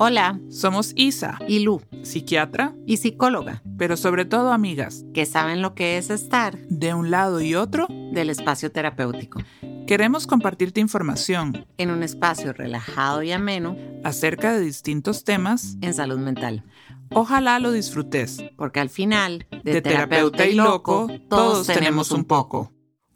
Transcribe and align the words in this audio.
Hola, 0.00 0.38
Somos 0.48 0.92
Isa, 0.94 1.38
y 1.48 1.58
Lu, 1.60 1.82
psiquiatra, 2.02 2.72
y 2.86 2.98
psicóloga, 2.98 3.62
pero 3.76 3.96
sobre 3.96 4.24
todo 4.24 4.52
amigas, 4.52 5.04
que 5.12 5.26
saben 5.26 5.60
lo 5.60 5.74
que 5.74 5.98
es 5.98 6.10
estar 6.10 6.56
de 6.68 6.94
un 6.94 7.10
lado 7.10 7.40
y 7.40 7.56
otro. 7.56 7.88
del 8.12 8.30
espacio 8.30 8.70
terapéutico, 8.70 9.40
Queremos 9.88 10.26
compartirte 10.26 10.80
información 10.80 11.66
en 11.78 11.90
un 11.90 12.02
espacio 12.02 12.52
relajado 12.52 13.22
y 13.22 13.32
ameno 13.32 13.76
acerca 14.04 14.52
de 14.52 14.60
distintos 14.60 15.24
temas. 15.24 15.76
en 15.80 15.94
salud 15.94 16.18
mental. 16.18 16.62
Ojalá 17.10 17.58
lo 17.58 17.72
disfrutes. 17.72 18.44
Porque 18.56 18.80
al 18.80 18.90
final, 18.90 19.46
de, 19.64 19.72
De 19.72 19.82
terapeuta 19.82 20.46
y 20.46 20.54
loco, 20.54 21.08
todos 21.28 21.66
tenemos 21.66 22.10
un 22.12 22.24
poco. 22.24 22.70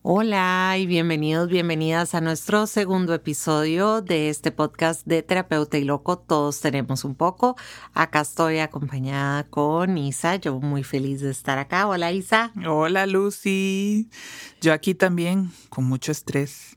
Hola 0.05 0.75
y 0.79 0.87
bienvenidos, 0.87 1.48
bienvenidas 1.48 2.16
a 2.16 2.21
nuestro 2.21 2.66
segundo 2.66 3.14
episodio 3.14 4.03
de 4.03 4.30
este 4.30 4.50
podcast 4.50 5.07
de 5.07 5.23
Terapeuta 5.23 5.79
y 5.79 5.85
Loco. 5.85 6.18
Todos 6.18 6.61
tenemos 6.61 7.05
un 7.05 7.14
poco. 7.14 7.57
Acá 7.95 8.23
estoy 8.23 8.59
acompañada 8.59 9.45
con 9.45 9.96
Isa. 9.96 10.35
Yo 10.35 10.59
muy 10.59 10.82
feliz 10.82 11.21
de 11.21 11.31
estar 11.31 11.59
acá. 11.59 11.86
Hola 11.86 12.11
Isa. 12.11 12.50
Hola 12.67 13.07
Lucy. 13.07 14.11
Yo 14.61 14.73
aquí 14.73 14.96
también 14.96 15.53
con 15.68 15.85
mucho 15.85 16.11
estrés. 16.11 16.76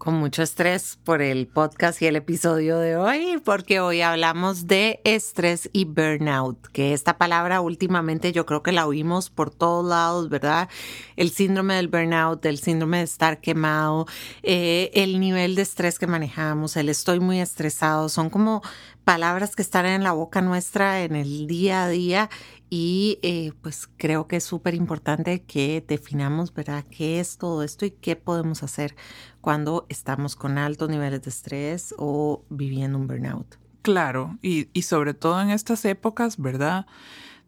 Con 0.00 0.14
mucho 0.14 0.42
estrés 0.42 0.98
por 1.04 1.20
el 1.20 1.46
podcast 1.46 2.00
y 2.00 2.06
el 2.06 2.16
episodio 2.16 2.78
de 2.78 2.96
hoy, 2.96 3.38
porque 3.44 3.80
hoy 3.80 4.00
hablamos 4.00 4.66
de 4.66 5.02
estrés 5.04 5.68
y 5.74 5.84
burnout, 5.84 6.68
que 6.68 6.94
esta 6.94 7.18
palabra 7.18 7.60
últimamente 7.60 8.32
yo 8.32 8.46
creo 8.46 8.62
que 8.62 8.72
la 8.72 8.86
oímos 8.86 9.28
por 9.28 9.50
todos 9.50 9.86
lados, 9.86 10.30
¿verdad? 10.30 10.70
El 11.16 11.28
síndrome 11.28 11.74
del 11.74 11.88
burnout, 11.88 12.42
el 12.46 12.58
síndrome 12.58 12.96
de 12.96 13.04
estar 13.04 13.42
quemado, 13.42 14.06
eh, 14.42 14.90
el 14.94 15.20
nivel 15.20 15.54
de 15.54 15.60
estrés 15.60 15.98
que 15.98 16.06
manejamos, 16.06 16.78
el 16.78 16.88
estoy 16.88 17.20
muy 17.20 17.38
estresado, 17.38 18.08
son 18.08 18.30
como 18.30 18.62
palabras 19.04 19.54
que 19.54 19.60
están 19.60 19.84
en 19.84 20.02
la 20.02 20.12
boca 20.12 20.40
nuestra 20.40 21.02
en 21.02 21.14
el 21.14 21.46
día 21.46 21.84
a 21.84 21.88
día 21.90 22.30
y 22.70 23.18
eh, 23.22 23.52
pues 23.60 23.88
creo 23.96 24.28
que 24.28 24.36
es 24.36 24.44
súper 24.44 24.74
importante 24.74 25.42
que 25.42 25.84
definamos, 25.86 26.54
¿verdad?, 26.54 26.84
qué 26.88 27.18
es 27.18 27.36
todo 27.36 27.64
esto 27.64 27.84
y 27.84 27.90
qué 27.90 28.14
podemos 28.14 28.62
hacer 28.62 28.94
cuando 29.40 29.86
estamos 29.88 30.36
con 30.36 30.56
altos 30.56 30.88
niveles 30.88 31.20
de 31.22 31.30
estrés 31.30 31.92
o 31.98 32.44
viviendo 32.48 32.96
un 32.96 33.08
burnout. 33.08 33.58
Claro, 33.82 34.38
y, 34.40 34.68
y 34.72 34.82
sobre 34.82 35.14
todo 35.14 35.40
en 35.40 35.50
estas 35.50 35.84
épocas, 35.84 36.36
¿verdad? 36.36 36.86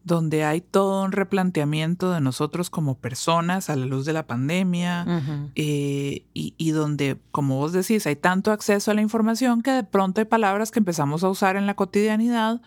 Donde 0.02 0.42
hay 0.42 0.61
todo 0.61 1.05
un 1.05 1.12
replanteamiento 1.12 2.11
de 2.11 2.20
nosotros 2.20 2.68
como 2.68 2.98
personas 2.98 3.70
a 3.70 3.77
la 3.77 3.86
luz 3.86 4.05
de 4.05 4.14
la 4.14 4.27
pandemia 4.27 5.06
eh, 5.55 6.24
y, 6.34 6.55
y 6.56 6.70
donde, 6.72 7.20
como 7.30 7.58
vos 7.58 7.72
decís, 7.72 8.08
hay 8.08 8.16
tanto 8.16 8.50
acceso 8.50 8.91
a 8.91 8.94
la 8.94 9.02
información 9.02 9.62
que 9.62 9.70
de 9.70 9.84
pronto 9.84 10.20
hay 10.20 10.24
palabras 10.24 10.72
que 10.72 10.80
empezamos 10.80 11.22
a 11.22 11.28
usar 11.28 11.55
en 11.55 11.66
la 11.66 11.74
cotidianidad 11.74 12.61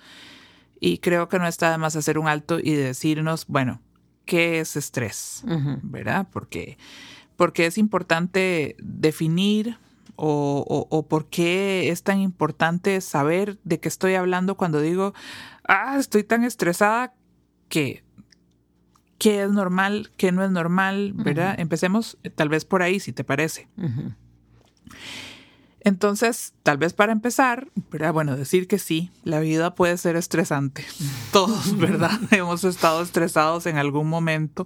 y 0.80 1.00
creo 1.00 1.30
que 1.30 1.40
no 1.40 1.48
está 1.48 1.72
de 1.72 1.78
más 1.78 1.96
hacer 1.96 2.18
un 2.18 2.28
alto 2.28 2.60
y 2.60 2.74
decirnos, 2.74 3.46
bueno, 3.48 3.82
¿qué 4.26 4.60
es 4.60 4.76
estrés? 4.76 5.44
¿Verdad? 5.84 6.28
Porque, 6.32 6.78
porque 7.36 7.66
es 7.66 7.78
importante 7.78 8.76
definir 8.80 9.78
o, 10.16 10.64
o, 10.68 10.88
o 10.96 11.08
por 11.08 11.28
qué 11.30 11.90
es 11.90 12.04
tan 12.04 12.20
importante 12.20 13.02
saber 13.02 13.60
de 13.64 13.80
qué 13.80 13.88
estoy 13.88 14.16
hablando 14.16 14.56
cuando 14.56 14.82
digo, 14.82 15.14
ah, 15.68 15.98
estoy 16.00 16.24
tan 16.24 16.44
estresada 16.44 17.14
que 17.70 18.04
qué 19.18 19.44
es 19.44 19.52
normal, 19.52 20.12
qué 20.18 20.32
no 20.32 20.44
es 20.44 20.52
normal, 20.52 21.14
¿verdad? 21.16 21.56
Empecemos 21.58 22.18
eh, 22.24 22.30
tal 22.30 22.50
vez 22.50 22.66
por 22.66 22.82
ahí, 22.82 23.00
si 23.00 23.12
te 23.12 23.24
parece. 23.24 23.68
Ujú. 23.78 24.14
Entonces, 25.86 26.56
tal 26.64 26.80
vez 26.80 26.94
para 26.94 27.12
empezar, 27.12 27.68
¿verdad? 27.92 28.12
bueno, 28.12 28.36
decir 28.36 28.68
que 28.68 28.80
sí, 28.80 29.12
la 29.24 29.40
vida 29.40 29.76
puede 29.76 29.98
ser 29.98 30.16
estresante. 30.16 30.84
Todos, 31.32 31.78
¿verdad? 31.78 32.20
Hemos 32.32 32.64
estado 32.64 33.04
estresados 33.04 33.68
en 33.68 33.78
algún 33.78 34.10
momento 34.10 34.66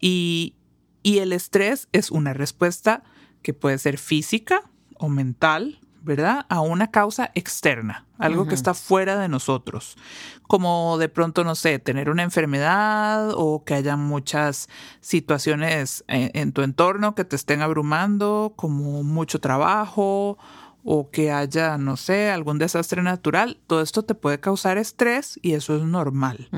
y, 0.00 0.54
y 1.02 1.18
el 1.18 1.32
estrés 1.32 1.88
es 1.90 2.12
una 2.12 2.34
respuesta 2.34 3.02
que 3.42 3.52
puede 3.52 3.78
ser 3.78 3.98
física 3.98 4.62
o 4.96 5.08
mental, 5.08 5.80
¿verdad? 6.04 6.46
A 6.48 6.60
una 6.60 6.90
causa 6.90 7.30
externa, 7.34 8.06
algo 8.18 8.46
que 8.46 8.54
está 8.54 8.74
fuera 8.74 9.18
de 9.18 9.28
nosotros, 9.28 9.96
como 10.42 10.98
de 10.98 11.08
pronto, 11.08 11.44
no 11.44 11.54
sé, 11.54 11.78
tener 11.78 12.10
una 12.10 12.22
enfermedad 12.22 13.30
o 13.34 13.64
que 13.64 13.74
haya 13.74 13.96
muchas 13.96 14.68
situaciones 15.00 16.04
en, 16.06 16.30
en 16.34 16.52
tu 16.52 16.62
entorno 16.62 17.14
que 17.14 17.24
te 17.24 17.36
estén 17.36 17.62
abrumando, 17.62 18.52
como 18.56 19.02
mucho 19.02 19.40
trabajo 19.40 20.38
o 20.86 21.10
que 21.10 21.32
haya, 21.32 21.78
no 21.78 21.96
sé, 21.96 22.30
algún 22.30 22.58
desastre 22.58 23.02
natural. 23.02 23.58
Todo 23.66 23.80
esto 23.80 24.02
te 24.04 24.14
puede 24.14 24.38
causar 24.38 24.76
estrés 24.76 25.40
y 25.40 25.54
eso 25.54 25.76
es 25.76 25.82
normal. 25.82 26.48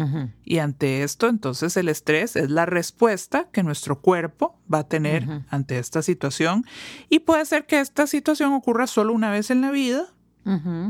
Y 0.45 0.59
ante 0.59 1.05
esto, 1.05 1.29
entonces 1.29 1.77
el 1.77 1.89
estrés 1.89 2.35
es 2.35 2.51
la 2.51 2.67
respuesta 2.67 3.49
que 3.53 3.63
nuestro 3.63 4.01
cuerpo 4.01 4.59
va 4.73 4.81
a 4.81 4.89
tener 4.89 5.45
ante 5.49 5.79
esta 5.79 6.03
situación. 6.03 6.65
Y 7.09 7.21
puede 7.21 7.47
ser 7.47 7.67
que 7.67 7.79
esta 7.79 8.09
situación 8.09 8.53
ocurra 8.53 8.89
solo 8.89 9.13
una 9.13 9.31
vez 9.31 9.51
en 9.51 9.61
la 9.61 9.71
vida, 9.71 10.13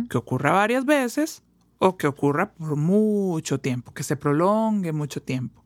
que 0.08 0.16
ocurra 0.16 0.52
varias 0.52 0.86
veces 0.86 1.42
o 1.78 1.98
que 1.98 2.06
ocurra 2.06 2.52
por 2.52 2.76
mucho 2.76 3.60
tiempo, 3.60 3.92
que 3.92 4.02
se 4.02 4.16
prolongue 4.16 4.92
mucho 4.92 5.20
tiempo. 5.20 5.62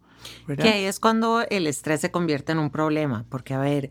¿verdad? 0.46 0.64
Que 0.64 0.70
ahí 0.70 0.84
es 0.84 0.98
cuando 0.98 1.42
el 1.48 1.68
estrés 1.68 2.00
se 2.00 2.10
convierte 2.10 2.50
en 2.50 2.58
un 2.58 2.70
problema, 2.70 3.26
porque 3.28 3.54
a 3.54 3.60
ver, 3.60 3.90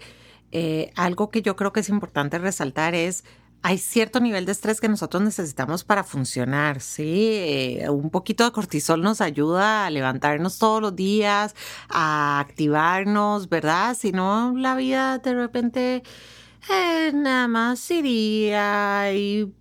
eh, 0.51 0.91
algo 0.95 1.29
que 1.29 1.41
yo 1.41 1.55
creo 1.55 1.71
que 1.71 1.79
es 1.79 1.89
importante 1.89 2.37
resaltar 2.39 2.93
es, 2.93 3.23
hay 3.61 3.77
cierto 3.77 4.19
nivel 4.19 4.45
de 4.45 4.53
estrés 4.53 4.79
que 4.79 4.87
nosotros 4.87 5.21
necesitamos 5.21 5.83
para 5.83 6.03
funcionar, 6.03 6.81
¿sí? 6.81 7.33
Eh, 7.33 7.89
un 7.89 8.09
poquito 8.09 8.45
de 8.45 8.51
cortisol 8.51 9.01
nos 9.01 9.21
ayuda 9.21 9.85
a 9.85 9.89
levantarnos 9.89 10.57
todos 10.59 10.81
los 10.81 10.95
días, 10.95 11.55
a 11.89 12.39
activarnos, 12.39 13.49
¿verdad? 13.49 13.95
Si 13.95 14.11
no, 14.11 14.53
la 14.55 14.75
vida 14.75 15.17
de 15.19 15.33
repente 15.33 16.03
eh, 16.69 17.11
nada 17.13 17.47
más 17.47 17.89
iría 17.91 19.13
y 19.13 19.53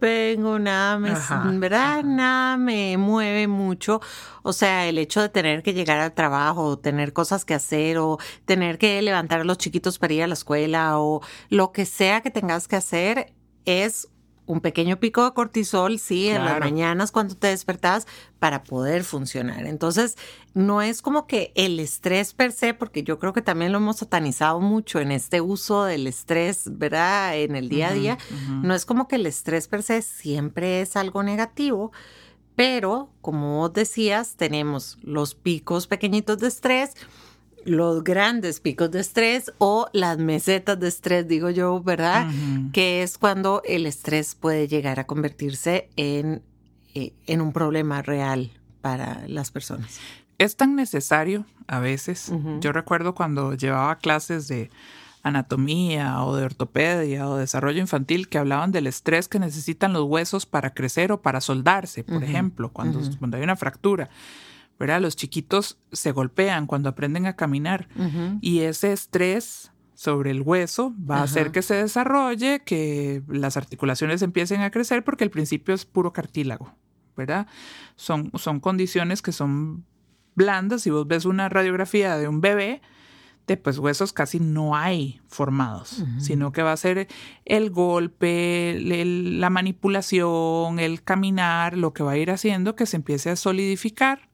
vengo, 0.00 0.58
nada 0.58 0.98
me, 0.98 1.10
Ajá, 1.10 1.44
¿verdad? 1.54 2.04
Nada 2.04 2.56
me 2.56 2.96
mueve 2.96 3.46
mucho. 3.46 4.00
O 4.42 4.52
sea, 4.52 4.86
el 4.86 4.98
hecho 4.98 5.20
de 5.20 5.28
tener 5.28 5.62
que 5.62 5.74
llegar 5.74 5.98
al 6.00 6.12
trabajo, 6.12 6.64
o 6.64 6.78
tener 6.78 7.12
cosas 7.12 7.44
que 7.44 7.54
hacer, 7.54 7.98
o 7.98 8.18
tener 8.44 8.78
que 8.78 9.00
levantar 9.02 9.40
a 9.40 9.44
los 9.44 9.58
chiquitos 9.58 9.98
para 9.98 10.14
ir 10.14 10.22
a 10.22 10.26
la 10.26 10.34
escuela, 10.34 10.98
o 10.98 11.20
lo 11.48 11.72
que 11.72 11.86
sea 11.86 12.20
que 12.20 12.30
tengas 12.30 12.68
que 12.68 12.76
hacer, 12.76 13.34
es 13.64 14.08
un 14.48 14.60
pequeño 14.62 14.98
pico 14.98 15.24
de 15.24 15.34
cortisol, 15.34 15.98
sí, 15.98 16.28
en 16.28 16.44
las 16.44 16.58
mañanas 16.58 17.12
cuando 17.12 17.36
te 17.36 17.48
despertas 17.48 18.06
para 18.38 18.64
poder 18.64 19.04
funcionar. 19.04 19.66
Entonces, 19.66 20.16
no 20.54 20.80
es 20.80 21.02
como 21.02 21.26
que 21.26 21.52
el 21.54 21.78
estrés 21.78 22.32
per 22.32 22.52
se, 22.52 22.72
porque 22.72 23.02
yo 23.02 23.18
creo 23.18 23.34
que 23.34 23.42
también 23.42 23.72
lo 23.72 23.78
hemos 23.78 23.98
satanizado 23.98 24.58
mucho 24.60 25.00
en 25.00 25.12
este 25.12 25.42
uso 25.42 25.84
del 25.84 26.06
estrés, 26.06 26.62
¿verdad? 26.72 27.36
En 27.36 27.56
el 27.56 27.68
día 27.68 27.88
a 27.88 27.92
día. 27.92 28.18
No 28.62 28.74
es 28.74 28.86
como 28.86 29.06
que 29.06 29.16
el 29.16 29.26
estrés 29.26 29.68
per 29.68 29.82
se 29.82 30.00
siempre 30.00 30.80
es 30.80 30.96
algo 30.96 31.22
negativo, 31.22 31.92
pero 32.56 33.10
como 33.20 33.58
vos 33.58 33.72
decías, 33.74 34.34
tenemos 34.36 34.98
los 35.02 35.34
picos 35.34 35.86
pequeñitos 35.86 36.38
de 36.38 36.48
estrés, 36.48 36.94
los 37.64 38.04
grandes 38.04 38.60
picos 38.60 38.90
de 38.90 39.00
estrés 39.00 39.52
o 39.58 39.88
las 39.92 40.18
mesetas 40.18 40.78
de 40.78 40.88
estrés, 40.88 41.26
digo 41.28 41.50
yo, 41.50 41.82
¿verdad? 41.82 42.30
Que 42.72 43.02
es 43.02 43.18
cuando 43.18 43.62
el 43.64 43.86
estrés 43.86 44.34
puede 44.34 44.68
llegar 44.68 45.00
a 45.00 45.04
convertirse 45.04 45.90
en, 45.96 46.42
eh, 46.94 47.12
en 47.26 47.40
un 47.40 47.52
problema 47.52 48.02
real 48.02 48.50
para 48.80 49.26
las 49.28 49.50
personas. 49.50 49.98
Es 50.38 50.56
tan 50.56 50.76
necesario 50.76 51.44
a 51.66 51.80
veces. 51.80 52.32
Yo 52.60 52.72
recuerdo 52.72 53.14
cuando 53.14 53.54
llevaba 53.54 53.96
clases 53.98 54.46
de 54.48 54.70
anatomía 55.22 56.22
o 56.22 56.36
de 56.36 56.44
ortopedia 56.44 57.28
o 57.28 57.36
desarrollo 57.36 57.80
infantil 57.80 58.28
que 58.28 58.38
hablaban 58.38 58.72
del 58.72 58.86
estrés 58.86 59.28
que 59.28 59.38
necesitan 59.38 59.92
los 59.92 60.04
huesos 60.04 60.46
para 60.46 60.70
crecer 60.70 61.12
o 61.12 61.20
para 61.20 61.40
soldarse, 61.40 62.04
por 62.04 62.22
ejemplo, 62.22 62.70
cuando, 62.72 63.00
cuando 63.18 63.36
hay 63.36 63.42
una 63.42 63.56
fractura. 63.56 64.08
¿Verdad? 64.78 65.00
Los 65.00 65.16
chiquitos 65.16 65.78
se 65.92 66.12
golpean 66.12 66.66
cuando 66.66 66.88
aprenden 66.88 67.26
a 67.26 67.34
caminar 67.36 67.88
y 68.40 68.60
ese 68.60 68.92
estrés 68.92 69.72
sobre 69.94 70.30
el 70.30 70.42
hueso 70.42 70.94
va 70.98 71.16
a 71.16 71.22
hacer 71.24 71.50
que 71.52 71.62
se 71.62 71.74
desarrolle, 71.74 72.60
que 72.64 73.22
las 73.28 73.56
articulaciones 73.56 74.22
empiecen 74.22 74.60
a 74.60 74.70
crecer 74.70 75.02
porque 75.02 75.24
al 75.24 75.30
principio 75.30 75.74
es 75.74 75.84
puro 75.84 76.12
cartílago, 76.12 76.72
¿verdad? 77.16 77.48
Son, 77.96 78.30
son 78.36 78.60
condiciones 78.60 79.22
que 79.22 79.32
son 79.32 79.84
blandas. 80.36 80.82
Si 80.82 80.90
vos 80.90 81.06
ves 81.08 81.24
una 81.24 81.48
radiografía 81.48 82.16
de 82.16 82.28
un 82.28 82.40
bebé, 82.40 82.80
de 83.48 83.56
pues 83.56 83.78
huesos 83.78 84.12
casi 84.12 84.38
no 84.38 84.76
hay 84.76 85.20
formados, 85.26 86.04
sino 86.20 86.52
que 86.52 86.62
va 86.62 86.72
a 86.72 86.76
ser 86.76 87.08
el 87.46 87.70
golpe, 87.70 88.70
el- 88.70 88.92
el- 88.92 89.40
la 89.40 89.48
manipulación, 89.50 90.78
el 90.78 91.02
caminar, 91.02 91.76
lo 91.76 91.92
que 91.92 92.02
va 92.02 92.12
a 92.12 92.16
ir 92.18 92.30
haciendo 92.30 92.76
que 92.76 92.86
se 92.86 92.96
empiece 92.96 93.30
a 93.30 93.36
solidificar, 93.36 94.27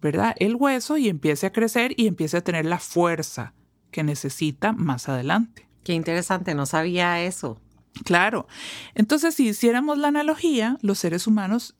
¿verdad? 0.00 0.34
El 0.38 0.56
hueso 0.56 0.96
y 0.96 1.08
empiece 1.08 1.46
a 1.46 1.52
crecer 1.52 1.92
y 1.96 2.06
empiece 2.06 2.36
a 2.36 2.40
tener 2.40 2.64
la 2.64 2.78
fuerza 2.78 3.54
que 3.90 4.02
necesita 4.02 4.72
más 4.72 5.08
adelante. 5.08 5.68
Qué 5.84 5.94
interesante, 5.94 6.54
no 6.54 6.66
sabía 6.66 7.22
eso. 7.22 7.60
Claro. 8.04 8.46
Entonces, 8.94 9.34
si 9.34 9.48
hiciéramos 9.48 9.98
la 9.98 10.08
analogía, 10.08 10.78
los 10.82 10.98
seres 10.98 11.26
humanos 11.26 11.74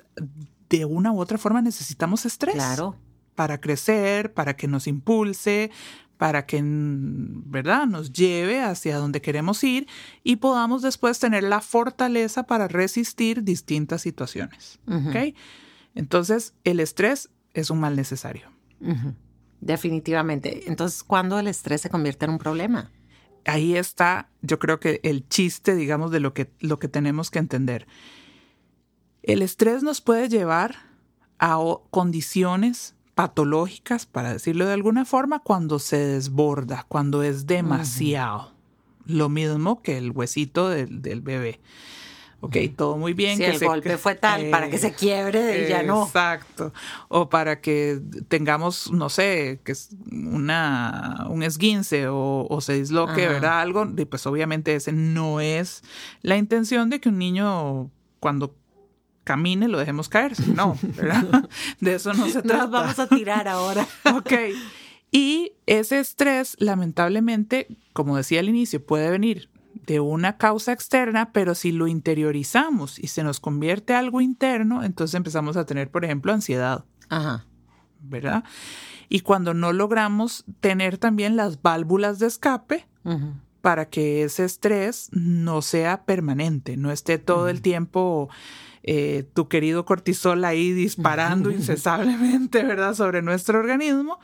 de 0.69 0.84
una 0.84 1.12
u 1.12 1.20
otra 1.20 1.38
forma 1.38 1.62
necesitamos 1.62 2.26
estrés. 2.26 2.55
Claro. 2.55 2.96
Para 3.34 3.61
crecer, 3.61 4.34
para 4.34 4.56
que 4.56 4.69
nos 4.69 4.87
impulse, 4.87 5.70
para 6.16 6.44
que, 6.44 6.61
¿verdad?, 6.62 7.87
nos 7.87 8.12
lleve 8.12 8.61
hacia 8.61 8.99
donde 8.99 9.23
queremos 9.23 9.64
ir 9.64 9.87
y 10.23 10.37
podamos 10.37 10.82
después 10.82 11.19
tener 11.19 11.44
la 11.44 11.61
fortaleza 11.62 12.43
para 12.43 12.69
resistir 12.69 13.43
distintas 13.43 14.02
situaciones. 14.02 14.78
¿Ok? 14.87 15.34
Entonces, 15.94 16.55
el 16.64 16.81
estrés 16.81 17.31
es 17.55 17.70
un 17.70 17.81
mal 17.81 17.97
necesario. 17.97 18.49
Definitivamente. 19.61 20.69
Entonces, 20.69 21.02
¿cuándo 21.02 21.38
el 21.38 21.49
estrés 21.49 21.82
se 21.82 21.91
convierte 21.91 22.25
en 22.25 22.32
un 22.32 22.38
problema? 22.38 22.91
Ahí 23.44 23.76
está, 23.76 24.29
yo 24.43 24.58
creo 24.58 24.81
que 24.81 25.00
el 25.02 25.29
chiste, 25.29 25.75
digamos, 25.75 26.11
de 26.11 26.20
lo 26.20 26.35
que, 26.35 26.50
lo 26.61 26.79
que 26.79 26.88
tenemos 26.88 27.31
que 27.31 27.38
entender. 27.38 27.87
El 29.23 29.43
estrés 29.43 29.82
nos 29.82 30.00
puede 30.00 30.29
llevar 30.29 30.76
a 31.38 31.58
condiciones 31.91 32.94
patológicas, 33.14 34.06
para 34.06 34.32
decirlo 34.32 34.67
de 34.67 34.73
alguna 34.73 35.05
forma, 35.05 35.41
cuando 35.41 35.79
se 35.79 35.99
desborda, 35.99 36.87
cuando 36.88 37.23
es 37.23 37.47
demasiado. 37.47 38.52
Lo 39.05 39.29
mismo 39.29 39.82
que 39.82 39.99
el 39.99 40.11
huesito 40.12 40.69
del, 40.69 41.02
del 41.02 41.20
bebé. 41.20 41.61
Ok, 42.42 42.56
todo 42.75 42.96
muy 42.96 43.12
bien. 43.12 43.37
Si 43.37 43.44
el 43.44 43.58
golpe 43.58 43.98
fue 43.98 44.14
tal 44.14 44.48
para 44.50 44.70
que 44.70 44.78
se 44.78 44.94
quiebre 44.94 45.66
y 45.66 45.69
ya 45.69 45.82
no. 45.82 46.06
Exacto. 46.06 46.72
O 47.08 47.28
para 47.28 47.60
que 47.60 48.00
tengamos, 48.28 48.90
no 48.92 49.10
sé, 49.10 49.60
que 49.62 49.72
es 49.72 49.90
una, 50.10 51.26
un 51.28 51.42
esguince 51.42 52.06
o, 52.08 52.58
se 52.62 52.75
disloque, 52.75 53.28
¿verdad? 53.28 53.60
Algo, 53.60 53.87
y 53.96 54.04
pues 54.06 54.26
obviamente 54.26 54.75
ese 54.75 54.92
no 54.92 55.40
es 55.40 55.82
la 56.22 56.38
intención 56.38 56.88
de 56.88 57.00
que 57.00 57.10
un 57.10 57.19
niño 57.19 57.90
cuando 58.20 58.54
camine 59.25 59.69
lo 59.69 59.78
dejemos 59.78 60.08
caer. 60.08 60.32
No, 60.48 60.78
¿verdad? 60.96 61.48
De 61.81 61.94
eso 61.94 62.14
no 62.14 62.26
se 62.26 62.42
trata. 62.42 62.62
Nos 62.62 62.70
vamos 62.70 62.98
a 62.98 63.06
tirar 63.06 63.48
ahora. 63.48 63.87
ok. 64.14 64.32
Y 65.12 65.52
ese 65.66 65.98
estrés, 65.98 66.56
lamentablemente, 66.58 67.66
como 67.92 68.16
decía 68.16 68.40
al 68.40 68.48
inicio, 68.48 68.84
puede 68.84 69.10
venir 69.10 69.50
de 69.87 70.00
una 70.00 70.37
causa 70.37 70.73
externa, 70.73 71.32
pero 71.32 71.55
si 71.55 71.73
lo 71.73 71.87
interiorizamos 71.87 72.99
y 72.99 73.09
se 73.09 73.23
nos 73.23 73.41
convierte 73.41 73.94
algo 73.94 74.21
interno, 74.21 74.85
entonces 74.85 75.15
empezamos 75.15 75.56
a 75.56 75.65
tener, 75.65 75.91
por 75.91 76.05
ejemplo, 76.05 76.32
ansiedad. 76.32 76.85
Ajá. 77.09 77.47
¿Verdad? 78.03 78.44
Y 79.09 79.21
cuando 79.21 79.53
no 79.53 79.73
logramos 79.73 80.44
tener 80.61 80.97
también 80.97 81.37
las 81.37 81.61
válvulas 81.61 82.19
de 82.19 82.27
escape 82.29 82.87
para 83.61 83.91
que 83.91 84.23
ese 84.25 84.44
estrés 84.44 85.11
no 85.12 85.61
sea 85.61 86.05
permanente, 86.05 86.76
no 86.76 86.91
esté 86.91 87.19
todo 87.19 87.49
el 87.49 87.61
tiempo 87.61 88.31
eh, 88.83 89.29
tu 89.35 89.49
querido 89.49 89.85
cortisol 89.85 90.43
ahí 90.44 90.73
disparando 90.73 91.50
incesablemente, 91.50 92.62
¿verdad?, 92.65 92.94
sobre 92.94 93.21
nuestro 93.21 93.59
organismo, 93.59 94.19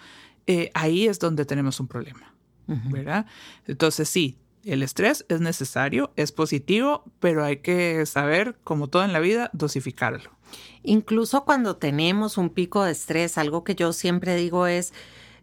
eh, 0.47 0.70
ahí 0.73 1.06
es 1.06 1.19
donde 1.19 1.44
tenemos 1.44 1.79
un 1.81 1.88
problema, 1.88 2.35
¿verdad? 2.67 3.26
Entonces 3.67 4.09
sí, 4.09 4.38
el 4.66 4.82
estrés 4.82 5.24
es 5.28 5.40
necesario, 5.40 6.12
es 6.16 6.32
positivo, 6.32 7.04
pero 7.20 7.44
hay 7.44 7.58
que 7.58 8.04
saber, 8.06 8.56
como 8.64 8.88
todo 8.88 9.04
en 9.04 9.12
la 9.12 9.20
vida, 9.20 9.50
dosificarlo. 9.52 10.30
Incluso 10.82 11.44
cuando 11.44 11.76
tenemos 11.76 12.38
un 12.38 12.50
pico 12.50 12.84
de 12.84 12.92
estrés, 12.92 13.38
algo 13.38 13.64
que 13.64 13.74
yo 13.74 13.92
siempre 13.92 14.36
digo 14.36 14.66
es, 14.66 14.92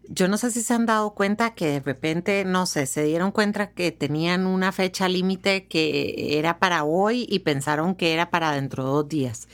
yo 0.08 0.28
no 0.28 0.36
sé 0.36 0.50
si 0.50 0.62
se 0.62 0.74
han 0.74 0.86
dado 0.86 1.14
cuenta 1.14 1.54
que 1.54 1.66
de 1.66 1.80
repente, 1.80 2.44
no 2.44 2.66
sé, 2.66 2.86
se 2.86 3.04
dieron 3.04 3.30
cuenta 3.30 3.70
que 3.70 3.92
tenían 3.92 4.46
una 4.46 4.72
fecha 4.72 5.08
límite 5.08 5.66
que 5.66 6.38
era 6.38 6.58
para 6.58 6.84
hoy 6.84 7.26
y 7.28 7.40
pensaron 7.40 7.94
que 7.94 8.12
era 8.12 8.30
para 8.30 8.52
dentro 8.52 8.84
de 8.84 8.90
dos 8.90 9.08
días. 9.08 9.48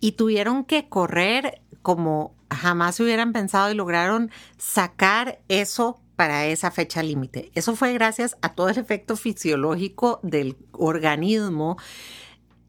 Y 0.00 0.12
tuvieron 0.12 0.64
que 0.64 0.88
correr 0.88 1.62
como 1.82 2.34
jamás 2.50 3.00
hubieran 3.00 3.32
pensado 3.32 3.70
y 3.70 3.74
lograron 3.74 4.30
sacar 4.58 5.40
eso 5.48 6.00
para 6.16 6.46
esa 6.46 6.70
fecha 6.70 7.02
límite. 7.02 7.50
Eso 7.54 7.76
fue 7.76 7.92
gracias 7.92 8.36
a 8.42 8.54
todo 8.54 8.70
el 8.70 8.78
efecto 8.78 9.16
fisiológico 9.16 10.18
del 10.22 10.56
organismo 10.72 11.76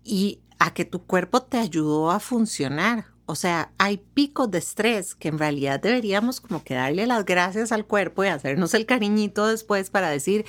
y 0.03 0.41
a 0.59 0.73
que 0.73 0.85
tu 0.85 1.03
cuerpo 1.03 1.41
te 1.41 1.57
ayudó 1.57 2.11
a 2.11 2.19
funcionar. 2.19 3.05
O 3.29 3.35
sea, 3.35 3.71
hay 3.77 3.97
picos 3.97 4.49
de 4.51 4.59
estrés 4.59 5.13
que 5.13 5.27
en 5.27 5.37
realidad 5.37 5.81
deberíamos 5.81 6.39
como 6.39 6.63
que 6.63 6.75
darle 6.75 7.05
las 7.07 7.25
gracias 7.25 7.73
al 7.73 7.85
cuerpo 7.85 8.23
y 8.23 8.27
hacernos 8.27 8.73
el 8.73 8.85
cariñito 8.85 9.47
después 9.47 9.89
para 9.89 10.09
decir, 10.09 10.45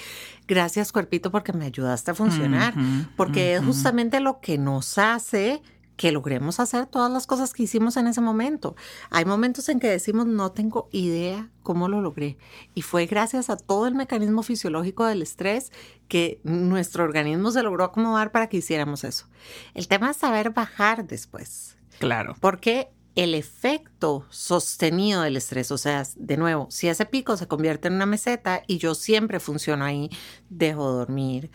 gracias 0.46 0.92
cuerpito 0.92 1.32
porque 1.32 1.52
me 1.52 1.66
ayudaste 1.66 2.12
a 2.12 2.14
funcionar, 2.14 2.74
porque 3.16 3.54
es 3.54 3.64
justamente 3.64 4.20
lo 4.20 4.40
que 4.40 4.58
nos 4.58 4.96
hace 4.96 5.60
que 5.98 6.12
logremos 6.12 6.60
hacer 6.60 6.86
todas 6.86 7.10
las 7.10 7.26
cosas 7.26 7.52
que 7.52 7.64
hicimos 7.64 7.96
en 7.96 8.06
ese 8.06 8.20
momento. 8.20 8.76
Hay 9.10 9.24
momentos 9.24 9.68
en 9.68 9.80
que 9.80 9.88
decimos, 9.88 10.26
no 10.26 10.52
tengo 10.52 10.88
idea 10.92 11.50
cómo 11.64 11.88
lo 11.88 12.00
logré. 12.00 12.38
Y 12.72 12.82
fue 12.82 13.06
gracias 13.06 13.50
a 13.50 13.56
todo 13.56 13.88
el 13.88 13.96
mecanismo 13.96 14.44
fisiológico 14.44 15.04
del 15.04 15.22
estrés 15.22 15.72
que 16.06 16.40
nuestro 16.44 17.02
organismo 17.02 17.50
se 17.50 17.64
logró 17.64 17.82
acomodar 17.82 18.30
para 18.30 18.48
que 18.48 18.58
hiciéramos 18.58 19.02
eso. 19.02 19.26
El 19.74 19.88
tema 19.88 20.12
es 20.12 20.18
saber 20.18 20.50
bajar 20.50 21.04
después. 21.04 21.76
Claro. 21.98 22.36
Porque 22.40 22.90
el 23.16 23.34
efecto 23.34 24.24
sostenido 24.30 25.22
del 25.22 25.36
estrés, 25.36 25.72
o 25.72 25.78
sea, 25.78 26.04
de 26.14 26.36
nuevo, 26.36 26.68
si 26.70 26.86
ese 26.86 27.06
pico 27.06 27.36
se 27.36 27.48
convierte 27.48 27.88
en 27.88 27.94
una 27.94 28.06
meseta 28.06 28.62
y 28.68 28.78
yo 28.78 28.94
siempre 28.94 29.40
funciono 29.40 29.84
ahí, 29.84 30.10
dejo 30.48 30.92
dormir, 30.92 31.50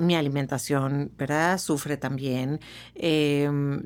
mi 0.00 0.16
alimentación, 0.16 1.12
¿verdad? 1.16 1.58
Sufre 1.58 1.96
también. 1.96 2.60
Em, 2.94 3.82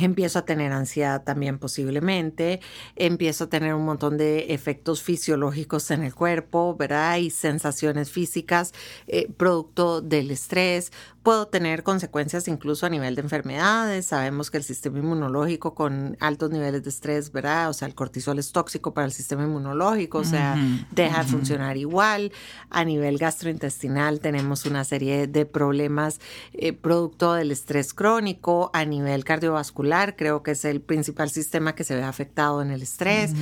empiezo 0.00 0.38
a 0.38 0.44
tener 0.44 0.72
ansiedad 0.72 1.22
también 1.24 1.58
posiblemente, 1.58 2.60
empiezo 2.96 3.44
a 3.44 3.48
tener 3.48 3.74
un 3.74 3.84
montón 3.84 4.18
de 4.18 4.52
efectos 4.54 5.02
fisiológicos 5.02 5.90
en 5.90 6.02
el 6.02 6.14
cuerpo, 6.14 6.76
¿verdad? 6.76 7.18
Y 7.18 7.30
sensaciones 7.30 8.10
físicas 8.10 8.72
eh, 9.06 9.28
producto 9.36 10.00
del 10.00 10.30
estrés, 10.30 10.92
puedo 11.24 11.48
tener 11.48 11.82
consecuencias 11.82 12.46
incluso 12.48 12.84
a 12.84 12.90
nivel 12.90 13.14
de 13.14 13.22
enfermedades. 13.22 14.06
Sabemos 14.06 14.50
que 14.50 14.58
el 14.58 14.62
sistema 14.62 14.98
inmunológico 14.98 15.74
con 15.74 16.18
altos 16.20 16.50
niveles 16.50 16.84
de 16.84 16.90
estrés, 16.90 17.32
¿verdad? 17.32 17.70
O 17.70 17.72
sea, 17.72 17.88
el 17.88 17.94
cortisol 17.94 18.38
es 18.38 18.52
tóxico 18.52 18.92
para 18.92 19.06
el 19.06 19.12
sistema 19.12 19.44
inmunológico, 19.44 20.18
o 20.18 20.24
sea, 20.24 20.54
deja 20.90 21.22
de 21.22 21.24
funcionar 21.24 21.78
igual. 21.78 22.30
A 22.68 22.84
nivel 22.84 23.16
gastrointestinal 23.16 24.20
tenemos 24.20 24.66
una 24.66 24.84
serie 24.84 25.26
de 25.26 25.46
problemas 25.46 26.20
eh, 26.52 26.74
producto 26.74 27.32
del 27.32 27.50
estrés 27.50 27.94
crónico. 27.94 28.70
A 28.74 28.84
nivel 28.84 29.24
cardiovascular, 29.24 29.83
creo 30.16 30.42
que 30.42 30.52
es 30.52 30.64
el 30.64 30.80
principal 30.80 31.30
sistema 31.30 31.74
que 31.74 31.84
se 31.84 31.94
ve 31.94 32.02
afectado 32.02 32.62
en 32.62 32.70
el 32.70 32.82
estrés 32.82 33.32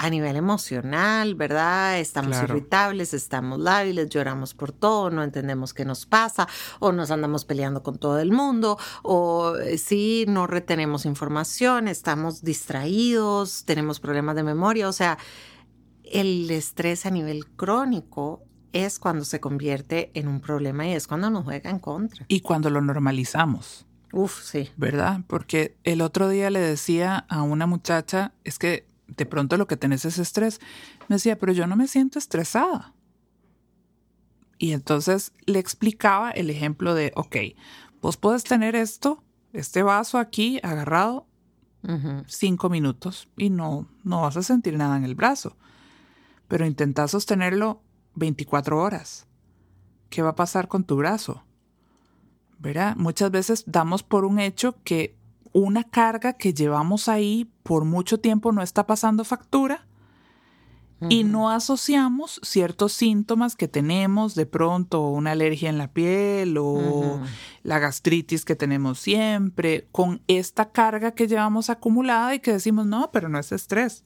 a 0.00 0.08
nivel 0.08 0.36
emocional, 0.36 1.34
¿verdad? 1.34 1.98
Estamos 1.98 2.42
irritables, 2.42 3.12
estamos 3.12 3.60
lábiles, 3.60 4.08
lloramos 4.08 4.54
por 4.54 4.72
todo, 4.72 5.10
no 5.10 5.22
entendemos 5.22 5.74
qué 5.74 5.84
nos 5.84 6.06
pasa, 6.06 6.48
o 6.78 6.90
nos 6.90 7.10
andamos 7.10 7.44
peleando 7.44 7.82
con 7.82 7.98
todo 7.98 8.18
el 8.18 8.32
mundo, 8.32 8.78
o 9.02 9.56
eh, 9.56 9.76
sí, 9.76 10.24
no 10.26 10.46
retenemos 10.46 11.04
información, 11.04 11.86
estamos 11.86 12.42
distraídos, 12.42 13.66
tenemos 13.66 14.00
problemas 14.00 14.36
de 14.36 14.42
memoria, 14.42 14.88
o 14.88 14.92
sea, 14.92 15.18
el 16.02 16.50
estrés 16.50 17.04
a 17.04 17.10
nivel 17.10 17.46
crónico 17.48 18.42
es 18.72 18.98
cuando 18.98 19.26
se 19.26 19.38
convierte 19.38 20.12
en 20.14 20.28
un 20.28 20.40
problema 20.40 20.88
y 20.88 20.92
es 20.92 21.06
cuando 21.06 21.28
nos 21.28 21.44
juega 21.44 21.68
en 21.68 21.78
contra. 21.78 22.24
Y 22.26 22.40
cuando 22.40 22.70
lo 22.70 22.80
normalizamos. 22.80 23.86
Uf, 24.12 24.42
sí. 24.42 24.70
¿Verdad? 24.76 25.20
Porque 25.26 25.76
el 25.84 26.00
otro 26.00 26.28
día 26.28 26.50
le 26.50 26.60
decía 26.60 27.26
a 27.28 27.42
una 27.42 27.66
muchacha, 27.66 28.32
es 28.44 28.58
que 28.58 28.88
de 29.06 29.26
pronto 29.26 29.56
lo 29.56 29.66
que 29.66 29.76
tenés 29.76 30.04
es 30.04 30.18
estrés. 30.18 30.60
Me 31.08 31.16
decía, 31.16 31.38
pero 31.38 31.52
yo 31.52 31.66
no 31.66 31.76
me 31.76 31.88
siento 31.88 32.18
estresada. 32.18 32.94
Y 34.58 34.72
entonces 34.72 35.32
le 35.46 35.58
explicaba 35.58 36.30
el 36.30 36.50
ejemplo 36.50 36.94
de, 36.94 37.12
ok, 37.16 37.36
vos 38.02 38.16
puedes 38.16 38.44
tener 38.44 38.76
esto, 38.76 39.22
este 39.52 39.82
vaso 39.82 40.18
aquí 40.18 40.60
agarrado, 40.62 41.26
cinco 42.26 42.68
minutos 42.68 43.28
y 43.38 43.48
no, 43.48 43.88
no 44.04 44.20
vas 44.20 44.36
a 44.36 44.42
sentir 44.42 44.76
nada 44.76 44.98
en 44.98 45.04
el 45.04 45.14
brazo. 45.14 45.56
Pero 46.46 46.66
intenta 46.66 47.08
sostenerlo 47.08 47.82
24 48.16 48.78
horas. 48.78 49.26
¿Qué 50.10 50.20
va 50.20 50.30
a 50.30 50.36
pasar 50.36 50.68
con 50.68 50.84
tu 50.84 50.96
brazo? 50.96 51.42
¿Verdad? 52.60 52.94
Muchas 52.96 53.30
veces 53.30 53.64
damos 53.66 54.02
por 54.02 54.24
un 54.24 54.38
hecho 54.38 54.76
que 54.84 55.16
una 55.52 55.84
carga 55.84 56.34
que 56.34 56.54
llevamos 56.54 57.08
ahí 57.08 57.50
por 57.62 57.84
mucho 57.84 58.20
tiempo 58.20 58.52
no 58.52 58.62
está 58.62 58.86
pasando 58.86 59.24
factura 59.24 59.86
y 61.08 61.24
no 61.24 61.50
asociamos 61.50 62.40
ciertos 62.42 62.92
síntomas 62.92 63.56
que 63.56 63.68
tenemos, 63.68 64.34
de 64.34 64.44
pronto 64.44 65.08
una 65.08 65.30
alergia 65.30 65.70
en 65.70 65.78
la 65.78 65.88
piel 65.88 66.58
o 66.58 67.22
la 67.62 67.78
gastritis 67.78 68.44
que 68.44 68.54
tenemos 68.54 68.98
siempre, 68.98 69.88
con 69.92 70.20
esta 70.28 70.72
carga 70.72 71.12
que 71.12 71.26
llevamos 71.26 71.70
acumulada 71.70 72.34
y 72.34 72.40
que 72.40 72.52
decimos, 72.52 72.84
no, 72.84 73.10
pero 73.12 73.30
no 73.30 73.38
es 73.38 73.50
estrés. 73.50 74.04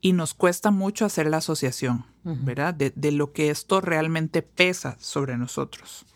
y 0.00 0.14
nos 0.14 0.32
cuesta 0.32 0.70
mucho 0.70 1.04
hacer 1.04 1.26
la 1.26 1.38
asociación, 1.38 2.06
¿verdad? 2.24 2.72
De, 2.72 2.92
de, 2.96 3.12
lo 3.12 3.32
que 3.32 3.50
esto 3.50 3.82
realmente 3.82 4.40
pesa 4.40 4.96
sobre 4.98 5.36
nosotros. 5.36 6.06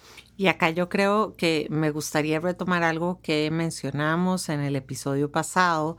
Y 0.41 0.49
acá 0.49 0.71
yo 0.71 0.89
creo 0.89 1.37
que 1.37 1.67
me 1.69 1.91
gustaría 1.91 2.41
retomar 2.41 2.83
algo 2.83 3.21
que 3.21 3.51
mencionamos 3.51 4.49
en 4.49 4.61
el 4.61 4.75
episodio 4.75 5.31
pasado, 5.31 5.99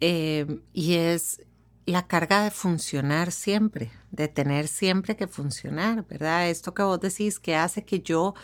eh, 0.00 0.60
y 0.74 0.96
es 0.96 1.40
la 1.86 2.06
carga 2.06 2.44
de 2.44 2.50
funcionar 2.50 3.32
siempre, 3.32 3.92
de 4.10 4.28
tener 4.28 4.68
siempre 4.68 5.16
que 5.16 5.26
funcionar, 5.26 6.06
¿verdad? 6.06 6.50
Esto 6.50 6.74
que 6.74 6.82
vos 6.82 7.00
decís 7.00 7.40
que 7.40 7.56
hace 7.56 7.82
que 7.82 8.00
yo 8.00 8.34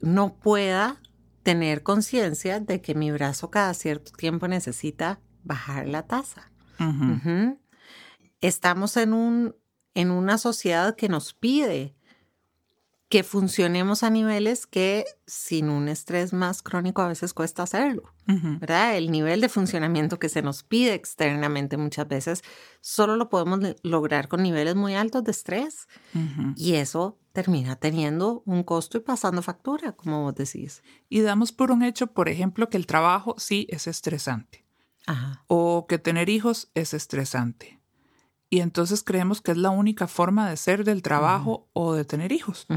no 0.00 0.38
pueda 0.38 1.00
tener 1.44 1.84
conciencia 1.84 2.58
de 2.58 2.80
que 2.80 2.96
mi 2.96 3.12
brazo 3.12 3.52
cada 3.52 3.74
cierto 3.74 4.10
tiempo 4.10 4.48
necesita 4.48 5.20
bajar 5.44 5.86
la 5.86 6.02
tasa. 6.02 6.50
Estamos 8.40 8.96
en, 8.96 9.12
un, 9.12 9.54
en 9.94 10.10
una 10.10 10.36
sociedad 10.36 10.96
que 10.96 11.08
nos 11.08 11.32
pide 11.32 11.94
que 13.14 13.22
funcionemos 13.22 14.02
a 14.02 14.10
niveles 14.10 14.66
que 14.66 15.04
sin 15.24 15.70
un 15.70 15.86
estrés 15.86 16.32
más 16.32 16.62
crónico 16.62 17.00
a 17.00 17.06
veces 17.06 17.32
cuesta 17.32 17.62
hacerlo, 17.62 18.12
¿verdad? 18.26 18.96
El 18.96 19.12
nivel 19.12 19.40
de 19.40 19.48
funcionamiento 19.48 20.18
que 20.18 20.28
se 20.28 20.42
nos 20.42 20.64
pide 20.64 20.94
externamente 20.94 21.76
muchas 21.76 22.08
veces 22.08 22.42
solo 22.80 23.14
lo 23.14 23.28
podemos 23.28 23.60
lograr 23.84 24.26
con 24.26 24.42
niveles 24.42 24.74
muy 24.74 24.96
altos 24.96 25.22
de 25.22 25.30
estrés 25.30 25.86
y 26.56 26.74
eso 26.74 27.16
termina 27.32 27.76
teniendo 27.76 28.42
un 28.46 28.64
costo 28.64 28.98
y 28.98 29.02
pasando 29.02 29.42
factura, 29.42 29.92
como 29.92 30.24
vos 30.24 30.34
decís. 30.34 30.82
Y 31.08 31.20
damos 31.20 31.52
por 31.52 31.70
un 31.70 31.84
hecho, 31.84 32.08
por 32.08 32.28
ejemplo, 32.28 32.68
que 32.68 32.78
el 32.78 32.86
trabajo 32.86 33.36
sí 33.38 33.68
es 33.70 33.86
estresante 33.86 34.64
o 35.46 35.86
que 35.88 35.98
tener 35.98 36.28
hijos 36.30 36.72
es 36.74 36.92
estresante 36.94 37.78
y 38.54 38.60
entonces 38.60 39.02
creemos 39.02 39.40
que 39.40 39.50
es 39.50 39.56
la 39.56 39.70
única 39.70 40.06
forma 40.06 40.48
de 40.48 40.56
ser 40.56 40.84
del 40.84 41.02
trabajo 41.02 41.68
o 41.72 41.92
de 41.94 42.04
tener 42.04 42.30
hijos. 42.30 42.68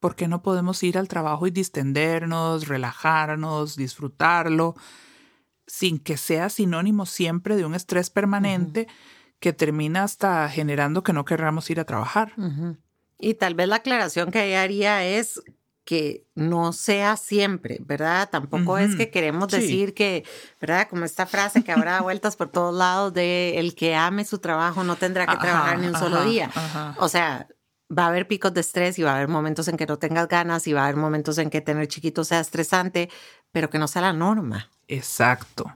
¿Por 0.00 0.16
qué 0.16 0.26
no 0.26 0.40
podemos 0.42 0.82
ir 0.82 0.96
al 0.96 1.06
trabajo 1.06 1.46
y 1.46 1.50
distendernos, 1.50 2.66
relajarnos, 2.66 3.76
disfrutarlo, 3.76 4.74
sin 5.66 5.98
que 5.98 6.16
sea 6.16 6.48
sinónimo 6.48 7.04
siempre 7.04 7.56
de 7.56 7.66
un 7.66 7.74
estrés 7.74 8.08
permanente 8.08 8.88
que 9.38 9.52
termina 9.52 10.04
hasta 10.04 10.48
generando 10.48 11.02
que 11.02 11.12
no 11.12 11.26
querramos 11.26 11.68
ir 11.68 11.78
a 11.78 11.84
trabajar? 11.84 12.32
Y 13.18 13.34
tal 13.34 13.54
vez 13.54 13.68
la 13.68 13.76
aclaración 13.76 14.30
que 14.30 14.56
haría 14.56 15.04
es 15.04 15.42
que 15.84 16.26
no 16.34 16.72
sea 16.72 17.16
siempre, 17.16 17.78
¿verdad? 17.84 18.28
Tampoco 18.30 18.78
es 18.78 18.96
que 18.96 19.10
queremos 19.10 19.48
decir 19.48 19.92
que, 19.92 20.24
¿verdad? 20.60 20.88
Como 20.88 21.04
esta 21.04 21.26
frase 21.26 21.62
que 21.62 21.72
habrá 21.72 22.00
vueltas 22.02 22.36
por 22.36 22.50
todos 22.50 22.74
lados 22.74 23.12
de 23.12 23.58
el 23.58 23.74
que 23.74 23.94
ame 23.94 24.24
su 24.24 24.38
trabajo 24.38 24.82
no 24.82 24.96
tendrá 24.96 25.26
que 25.26 25.36
trabajar 25.36 25.78
ni 25.78 25.88
un 25.88 25.96
solo 25.96 26.24
día. 26.24 26.50
O 26.96 27.08
sea, 27.08 27.46
va 27.96 28.04
a 28.04 28.08
haber 28.08 28.26
picos 28.26 28.54
de 28.54 28.62
estrés 28.62 28.98
y 28.98 29.02
va 29.02 29.12
a 29.12 29.16
haber 29.16 29.28
momentos 29.28 29.68
en 29.68 29.76
que 29.76 29.86
no 29.86 29.98
tengas 29.98 30.28
ganas 30.28 30.66
y 30.66 30.72
va 30.72 30.82
a 30.82 30.84
haber 30.84 30.96
momentos 30.96 31.38
en 31.38 31.50
que 31.50 31.60
tener 31.60 31.86
chiquitos 31.86 32.28
sea 32.28 32.40
estresante, 32.40 33.10
pero 33.52 33.68
que 33.68 33.78
no 33.78 33.86
sea 33.86 34.02
la 34.02 34.12
norma. 34.12 34.70
Exacto. 34.88 35.70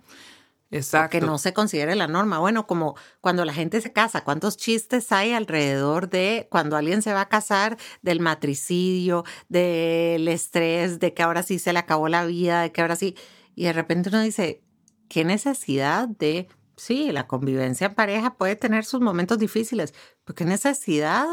Exacto. 0.70 1.18
Que 1.18 1.24
no 1.24 1.38
se 1.38 1.52
considere 1.54 1.94
la 1.94 2.08
norma. 2.08 2.38
Bueno, 2.38 2.66
como 2.66 2.94
cuando 3.20 3.44
la 3.44 3.54
gente 3.54 3.80
se 3.80 3.92
casa, 3.92 4.22
¿cuántos 4.22 4.56
chistes 4.56 5.10
hay 5.12 5.32
alrededor 5.32 6.10
de 6.10 6.46
cuando 6.50 6.76
alguien 6.76 7.00
se 7.02 7.12
va 7.12 7.22
a 7.22 7.28
casar, 7.28 7.78
del 8.02 8.20
matricidio, 8.20 9.24
del 9.48 10.28
estrés, 10.28 10.98
de 10.98 11.14
que 11.14 11.22
ahora 11.22 11.42
sí 11.42 11.58
se 11.58 11.72
le 11.72 11.78
acabó 11.78 12.08
la 12.08 12.26
vida, 12.26 12.62
de 12.62 12.72
que 12.72 12.80
ahora 12.82 12.96
sí. 12.96 13.16
Y 13.54 13.64
de 13.64 13.72
repente 13.72 14.10
uno 14.10 14.20
dice, 14.20 14.62
¿qué 15.08 15.24
necesidad 15.24 16.08
de... 16.08 16.48
Sí, 16.76 17.10
la 17.10 17.26
convivencia 17.26 17.88
en 17.88 17.94
pareja 17.94 18.36
puede 18.36 18.54
tener 18.54 18.84
sus 18.84 19.00
momentos 19.00 19.38
difíciles, 19.38 19.94
pero 20.24 20.36
qué 20.36 20.44
necesidad 20.44 21.26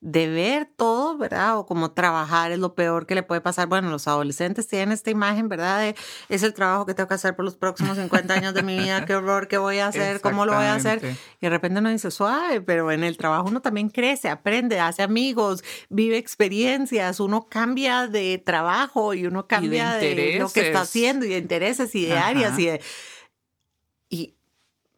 de 0.00 0.28
ver 0.28 0.66
todo, 0.76 1.18
¿verdad? 1.18 1.58
O 1.58 1.66
como 1.66 1.92
trabajar 1.92 2.52
es 2.52 2.58
lo 2.58 2.74
peor 2.74 3.06
que 3.06 3.14
le 3.14 3.22
puede 3.22 3.40
pasar. 3.40 3.66
Bueno, 3.66 3.90
los 3.90 4.08
adolescentes 4.08 4.66
tienen 4.66 4.92
esta 4.92 5.10
imagen, 5.10 5.48
¿verdad? 5.48 5.80
De 5.80 5.94
es 6.28 6.42
el 6.42 6.54
trabajo 6.54 6.86
que 6.86 6.94
tengo 6.94 7.08
que 7.08 7.14
hacer 7.14 7.36
por 7.36 7.44
los 7.44 7.56
próximos 7.56 7.98
50 7.98 8.32
años 8.32 8.54
de 8.54 8.62
mi 8.62 8.78
vida, 8.78 9.04
qué 9.04 9.14
horror, 9.14 9.46
qué 9.48 9.58
voy 9.58 9.78
a 9.78 9.88
hacer, 9.88 10.20
cómo 10.20 10.46
lo 10.46 10.54
voy 10.54 10.64
a 10.64 10.74
hacer. 10.74 11.00
Y 11.04 11.46
de 11.46 11.50
repente 11.50 11.80
uno 11.80 11.90
dice, 11.90 12.10
suave, 12.10 12.62
pero 12.62 12.90
en 12.92 13.04
el 13.04 13.16
trabajo 13.18 13.48
uno 13.48 13.60
también 13.60 13.90
crece, 13.90 14.30
aprende, 14.30 14.80
hace 14.80 15.02
amigos, 15.02 15.62
vive 15.90 16.16
experiencias, 16.16 17.20
uno 17.20 17.46
cambia 17.48 18.06
de 18.06 18.38
trabajo 18.38 19.12
y 19.12 19.26
uno 19.26 19.46
cambia 19.46 19.94
de, 19.94 20.36
lo 20.38 20.48
que 20.50 20.68
está 20.68 20.82
haciendo 20.82 21.26
y 21.26 21.30
de 21.30 21.38
intereses 21.38 21.94
y 21.94 22.06
de 22.06 22.18
áreas 22.18 22.58
y 22.58 22.66
de... 22.66 22.80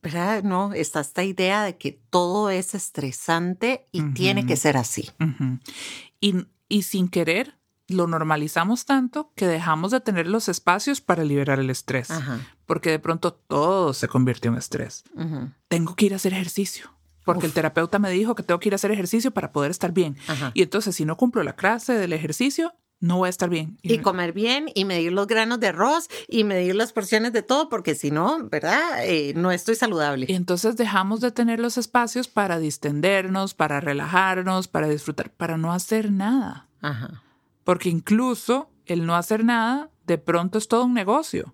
¿verdad? 0.03 0.43
No, 0.43 0.73
está 0.73 1.01
esta 1.01 1.25
idea 1.25 1.63
de 1.63 1.77
que 1.77 1.93
todo 2.11 2.51
es 2.51 2.75
estresante 2.75 3.89
y 3.93 4.03
tiene 4.13 4.47
que 4.47 4.57
ser 4.57 4.77
así. 4.77 5.11
y, 6.21 6.47
y, 6.69 6.83
sin 6.83 7.09
querer, 7.09 7.59
lo 7.89 8.07
normalizamos 8.07 8.85
tanto 8.85 9.33
que 9.37 9.47
dejamos 9.47 9.91
de 9.91 10.01
tener 10.01 10.27
los 10.27 10.49
espacios 10.49 11.01
para 11.01 11.25
liberar 11.25 11.61
el 11.61 11.71
estrés. 11.71 12.09
Porque 12.67 12.91
de 12.91 12.99
pronto 12.99 13.33
todo 13.33 13.93
se 13.95 14.09
convierte 14.09 14.49
en 14.49 14.57
estrés. 14.57 15.05
Tengo 15.69 15.95
que 15.95 16.07
ir 16.07 16.13
a 16.13 16.17
hacer 16.17 16.33
ejercicio. 16.33 16.91
Porque 17.25 17.47
el 17.47 17.53
terapeuta 17.53 18.01
me 18.01 18.11
dijo 18.11 18.35
que 18.35 18.43
tengo 18.43 18.59
que 18.59 18.69
ir 18.69 18.75
a 18.75 18.77
hacer 18.77 18.91
ejercicio 18.91 19.31
para 19.31 19.53
poder 19.53 19.71
estar 19.71 19.93
bien. 19.93 20.17
Y 20.55 20.63
entonces, 20.63 20.97
si 20.97 21.05
no 21.05 21.17
cumplo 21.17 21.43
la 21.45 21.55
clase 21.55 21.93
del 21.95 22.13
ejercicio, 22.13 22.75
no 23.03 23.19
voy 23.19 23.27
a 23.27 23.31
estar 23.31 23.51
bien. 23.51 23.79
Y, 23.83 23.99
comer 23.99 24.33
bien 24.33 24.71
y 24.75 24.85
medir 24.85 25.13
los 25.13 25.27
granos 25.27 25.59
de 25.59 25.67
arroz 25.67 26.09
y 26.29 26.45
medir 26.45 26.77
las 26.77 26.93
porciones 26.93 27.33
de 27.33 27.43
todo, 27.43 27.69
porque 27.69 27.97
si 27.97 28.13
no, 28.13 28.49
¿verdad? 28.49 29.05
Eh, 29.05 29.35
no 29.35 29.51
estoy 29.51 29.75
saludable. 29.75 30.27
Y 30.29 30.35
entonces 30.35 30.77
dejamos 30.77 31.21
de 31.21 31.33
tener 31.33 31.59
los 31.59 31.79
espacios 31.79 32.29
para 32.29 32.61
distendernos, 32.61 33.55
para 33.55 33.81
relajarnos, 33.81 34.69
para 34.69 34.89
disfrutar, 34.89 35.31
para 35.31 35.59
no 35.59 35.73
hacer 35.73 36.13
nada. 36.13 36.69
Ajá. 36.81 37.25
Porque 37.65 37.89
incluso 37.89 38.71
el 38.87 39.05
no 39.05 39.17
hacer 39.17 39.45
nada 39.45 39.91
de 40.07 40.19
pronto 40.19 40.59
es 40.59 40.69
todo 40.69 40.85
un 40.85 40.95
negocio. 40.95 41.53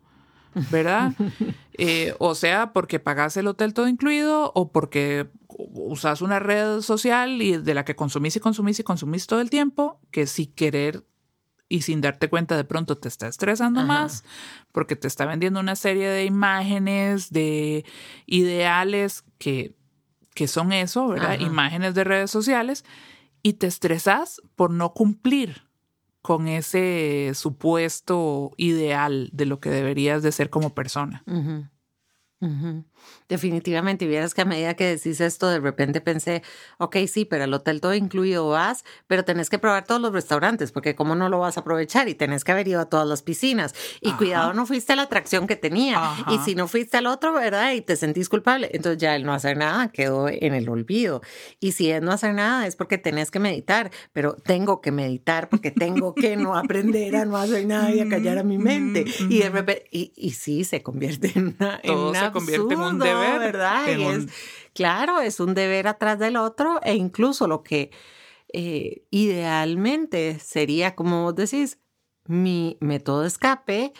¿verdad? 0.71 1.12
Eh, 1.81 2.12
o 2.19 2.35
sea, 2.35 2.73
porque 2.73 2.99
pagas 2.99 3.37
el 3.37 3.47
hotel 3.47 3.73
todo 3.73 3.87
incluido 3.87 4.50
o 4.57 4.73
porque 4.73 5.28
usas 5.47 6.23
una 6.23 6.40
red 6.40 6.81
social 6.81 7.40
y 7.40 7.57
de 7.57 7.73
la 7.73 7.85
que 7.85 7.95
consumís 7.95 8.35
y 8.35 8.40
consumís 8.40 8.81
y 8.81 8.83
consumís 8.83 9.28
todo 9.28 9.40
el 9.40 9.49
tiempo, 9.49 10.00
que 10.11 10.26
si 10.26 10.49
querer 10.49 11.05
y 11.68 11.82
sin 11.82 12.00
darte 12.00 12.28
cuenta 12.28 12.56
de 12.56 12.64
pronto 12.64 12.96
te 12.96 13.08
está 13.08 13.28
estresando 13.28 13.84
más 13.84 14.25
porque 14.72 14.96
te 14.96 15.06
está 15.06 15.26
vendiendo 15.26 15.60
una 15.60 15.76
serie 15.76 16.08
de 16.08 16.25
imágenes, 16.25 17.30
de 17.30 17.84
ideales 18.26 19.25
que, 19.38 19.75
que 20.34 20.48
son 20.48 20.72
eso, 20.72 21.08
¿verdad? 21.08 21.38
Imágenes 21.40 21.94
de 21.94 22.04
redes 22.04 22.30
sociales 22.30 22.84
y 23.42 23.54
te 23.54 23.66
estresas 23.66 24.40
por 24.56 24.70
no 24.70 24.92
cumplir 24.94 25.68
con 26.22 26.48
ese 26.48 27.32
supuesto 27.34 28.52
ideal 28.56 29.30
de 29.32 29.46
lo 29.46 29.60
que 29.60 29.70
deberías 29.70 30.22
de 30.22 30.32
ser 30.32 30.50
como 30.50 30.75
persona. 30.75 31.22
Definitivamente, 33.28 34.04
y 34.04 34.09
vieras 34.09 34.33
que 34.33 34.42
a 34.42 34.45
medida 34.45 34.75
que 34.75 34.87
decís 34.87 35.21
esto, 35.21 35.49
de 35.49 35.59
repente 35.59 36.00
pensé, 36.00 36.42
ok, 36.78 36.97
sí, 37.07 37.25
pero 37.25 37.45
el 37.45 37.52
hotel 37.52 37.80
todo 37.80 37.95
incluido 37.95 38.49
vas, 38.49 38.85
pero 39.07 39.25
tenés 39.25 39.50
que 39.50 39.59
probar 39.59 39.85
todos 39.85 40.00
los 40.00 40.12
restaurantes, 40.12 40.73
porque 40.73 40.95
cómo 40.95 41.14
no 41.14 41.28
lo 41.28 41.40
vas 41.40 41.57
a 41.57 41.61
aprovechar 41.61 42.09
y 42.09 42.14
tenés 42.14 42.45
que 42.45 42.52
haber 42.52 42.68
ido 42.68 42.80
a 42.80 42.87
todas 42.87 43.07
las 43.09 43.23
piscinas. 43.23 43.75
Y 44.00 44.12
cuidado, 44.12 44.52
no 44.54 44.66
fuiste 44.66 44.92
a 44.92 44.97
la 44.97 45.02
atracción 45.02 45.47
que 45.47 45.57
tenía. 45.57 46.00
Y 46.28 46.38
si 46.38 46.54
no 46.54 46.68
fuiste 46.68 46.97
al 46.97 47.07
otro, 47.07 47.33
¿verdad? 47.33 47.73
Y 47.73 47.80
te 47.80 47.97
sentís 47.97 48.28
culpable, 48.28 48.71
entonces 48.73 49.00
ya 49.00 49.16
el 49.16 49.25
no 49.25 49.33
hacer 49.35 49.57
nada 49.57 49.88
quedó 49.88 50.28
en 50.28 50.54
el 50.54 50.68
olvido. 50.68 51.21
Y 51.61 51.73
si 51.73 51.90
es 51.90 52.02
no 52.02 52.12
hacer 52.12 52.35
nada, 52.35 52.66
es 52.66 52.76
porque 52.76 52.99
tenés 52.99 53.30
que 53.30 53.40
meditar, 53.40 53.90
pero 54.12 54.35
tengo 54.35 54.80
que 54.80 54.92
meditar 54.92 55.49
porque 55.49 55.71
tengo 55.71 56.14
que 56.14 56.37
no 56.37 56.57
aprender 56.57 57.16
a 57.16 57.25
no 57.25 57.37
hacer 57.37 57.66
nada 57.66 57.92
y 57.92 58.00
a 58.00 58.09
callar 58.09 58.38
a 58.38 58.42
mi 58.42 58.59
mente. 58.59 59.04
Y 59.28 59.40
de 59.40 59.50
repente, 59.50 59.85
y, 59.90 60.12
y 60.16 60.30
sí, 60.30 60.64
se 60.64 60.83
convierte 60.83 61.33
en 61.35 61.57
una, 61.59 62.27
se 62.28 62.32
convierte 62.32 62.75
en 62.75 62.80
un 62.80 62.99
deber, 62.99 63.38
¿verdad? 63.38 63.88
es, 63.88 64.26
claro, 64.75 65.20
es 65.20 65.40
un 65.40 65.54
deber 65.54 65.88
atrás 65.88 66.18
del 66.18 66.37
otro 66.37 66.80
e 66.82 66.94
incluso 66.94 67.47
lo 67.47 67.62
que 67.62 67.90
eh, 68.52 69.06
idealmente 69.11 70.38
sería, 70.38 70.94
como 70.94 71.25
vos 71.25 71.35
decís, 71.35 71.78
mi 72.25 72.76
método 72.80 73.23
de 73.23 73.28
escape, 73.28 73.92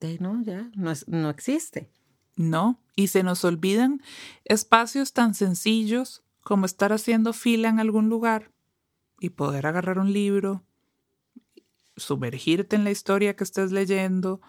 de, 0.00 0.18
no, 0.18 0.42
ya 0.42 0.70
no, 0.74 0.92
no 1.06 1.30
existe. 1.30 1.90
No, 2.36 2.80
y 2.96 3.08
se 3.08 3.22
nos 3.22 3.44
olvidan 3.44 4.02
espacios 4.44 5.12
tan 5.12 5.34
sencillos 5.34 6.24
como 6.40 6.66
estar 6.66 6.92
haciendo 6.92 7.32
fila 7.32 7.68
en 7.68 7.80
algún 7.80 8.08
lugar 8.08 8.50
y 9.20 9.30
poder 9.30 9.66
agarrar 9.66 9.98
un 9.98 10.12
libro, 10.12 10.64
sumergirte 11.96 12.76
en 12.76 12.84
la 12.84 12.90
historia 12.90 13.36
que 13.36 13.44
estés 13.44 13.72
leyendo, 13.72 14.40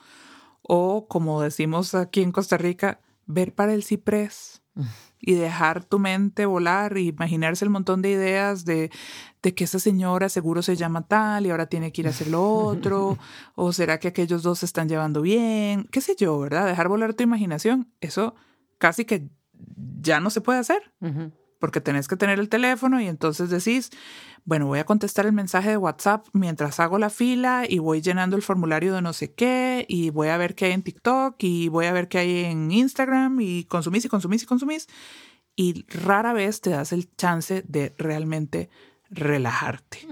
o 0.67 1.07
como 1.07 1.41
decimos 1.41 1.95
aquí 1.95 2.21
en 2.21 2.31
Costa 2.31 2.57
Rica, 2.57 2.99
ver 3.25 3.53
para 3.53 3.73
el 3.73 3.83
ciprés 3.83 4.61
y 5.19 5.33
dejar 5.35 5.83
tu 5.83 5.99
mente 5.99 6.45
volar 6.45 6.97
y 6.97 7.07
imaginarse 7.07 7.65
el 7.65 7.71
montón 7.71 8.01
de 8.01 8.11
ideas 8.11 8.65
de, 8.65 8.91
de, 9.41 9.53
que 9.55 9.63
esa 9.63 9.79
señora 9.79 10.29
seguro 10.29 10.61
se 10.61 10.75
llama 10.75 11.07
tal 11.07 11.45
y 11.45 11.49
ahora 11.49 11.67
tiene 11.67 11.91
que 11.91 12.01
ir 12.01 12.07
a 12.07 12.11
hacer 12.11 12.27
lo 12.27 12.43
otro, 12.43 13.17
o 13.55 13.73
será 13.73 13.99
que 13.99 14.07
aquellos 14.07 14.43
dos 14.43 14.59
se 14.59 14.65
están 14.65 14.89
llevando 14.89 15.21
bien, 15.21 15.87
qué 15.91 16.01
sé 16.01 16.15
yo, 16.17 16.39
¿verdad? 16.39 16.65
Dejar 16.65 16.87
volar 16.87 17.13
tu 17.13 17.23
imaginación, 17.23 17.91
eso 18.01 18.35
casi 18.77 19.05
que 19.05 19.29
ya 20.01 20.19
no 20.19 20.29
se 20.29 20.41
puede 20.41 20.59
hacer. 20.59 20.91
Porque 21.59 21.81
tenés 21.81 22.07
que 22.07 22.17
tener 22.17 22.39
el 22.39 22.49
teléfono 22.49 22.99
y 23.01 23.07
entonces 23.07 23.49
decís, 23.49 23.91
bueno, 24.43 24.67
voy 24.67 24.79
a 24.79 24.85
contestar 24.85 25.25
el 25.25 25.33
mensaje 25.33 25.69
de 25.69 25.77
WhatsApp 25.77 26.27
mientras 26.33 26.79
hago 26.79 26.99
la 26.99 27.09
fila 27.09 27.63
y 27.67 27.79
voy 27.79 28.01
llenando 28.01 28.35
el 28.35 28.43
formulario 28.43 28.93
de 28.93 29.01
no 29.01 29.13
sé 29.13 29.33
qué 29.33 29.85
y 29.89 30.11
voy 30.11 30.27
a 30.27 30.37
ver 30.37 30.53
qué 30.53 30.65
hay 30.65 30.71
en 30.73 30.83
TikTok 30.83 31.35
y 31.39 31.69
voy 31.69 31.85
a 31.87 31.93
ver 31.93 32.07
qué 32.07 32.19
hay 32.19 32.45
en 32.45 32.71
Instagram 32.71 33.39
y 33.41 33.63
consumís 33.65 34.05
y 34.05 34.09
consumís 34.09 34.43
y 34.43 34.45
consumís. 34.45 34.87
Y 35.55 35.85
rara 35.87 36.33
vez 36.33 36.61
te 36.61 36.69
das 36.69 36.91
el 36.91 37.09
chance 37.15 37.63
de 37.67 37.95
realmente 37.97 38.69
relajarte. 39.09 40.07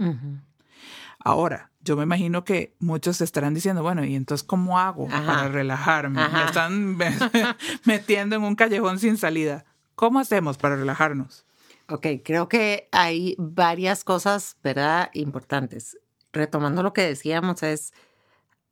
Ahora, 1.20 1.72
yo 1.82 1.96
me 1.96 2.04
imagino 2.04 2.44
que 2.44 2.76
muchos 2.80 3.22
estarán 3.22 3.54
diciendo, 3.54 3.84
bueno, 3.84 4.04
¿y 4.06 4.16
entonces 4.16 4.46
cómo 4.46 4.80
hago 4.80 5.08
para 5.08 5.48
relajarme? 5.50 6.28
Me 6.30 6.44
están 6.46 6.98
metiendo 7.86 8.36
en 8.36 8.44
un 8.44 8.56
callejón 8.56 9.00
sin 9.00 9.18
salida. 9.18 9.66
¿Cómo 9.96 10.20
hacemos 10.20 10.58
para 10.58 10.76
relajarnos? 10.76 11.46
Ok, 11.90 12.08
creo 12.24 12.48
que 12.48 12.88
hay 12.92 13.36
varias 13.38 14.04
cosas, 14.04 14.58
¿verdad? 14.64 15.10
Importantes. 15.14 15.98
Retomando 16.32 16.82
lo 16.82 16.94
que 16.94 17.02
decíamos 17.02 17.62
es, 17.62 17.94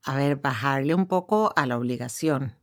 a 0.04 0.16
ver, 0.16 0.38
bajarle 0.38 0.96
un 0.96 1.06
poco 1.08 1.54
a 1.56 1.66
la 1.66 1.78
obligación. 1.78 2.56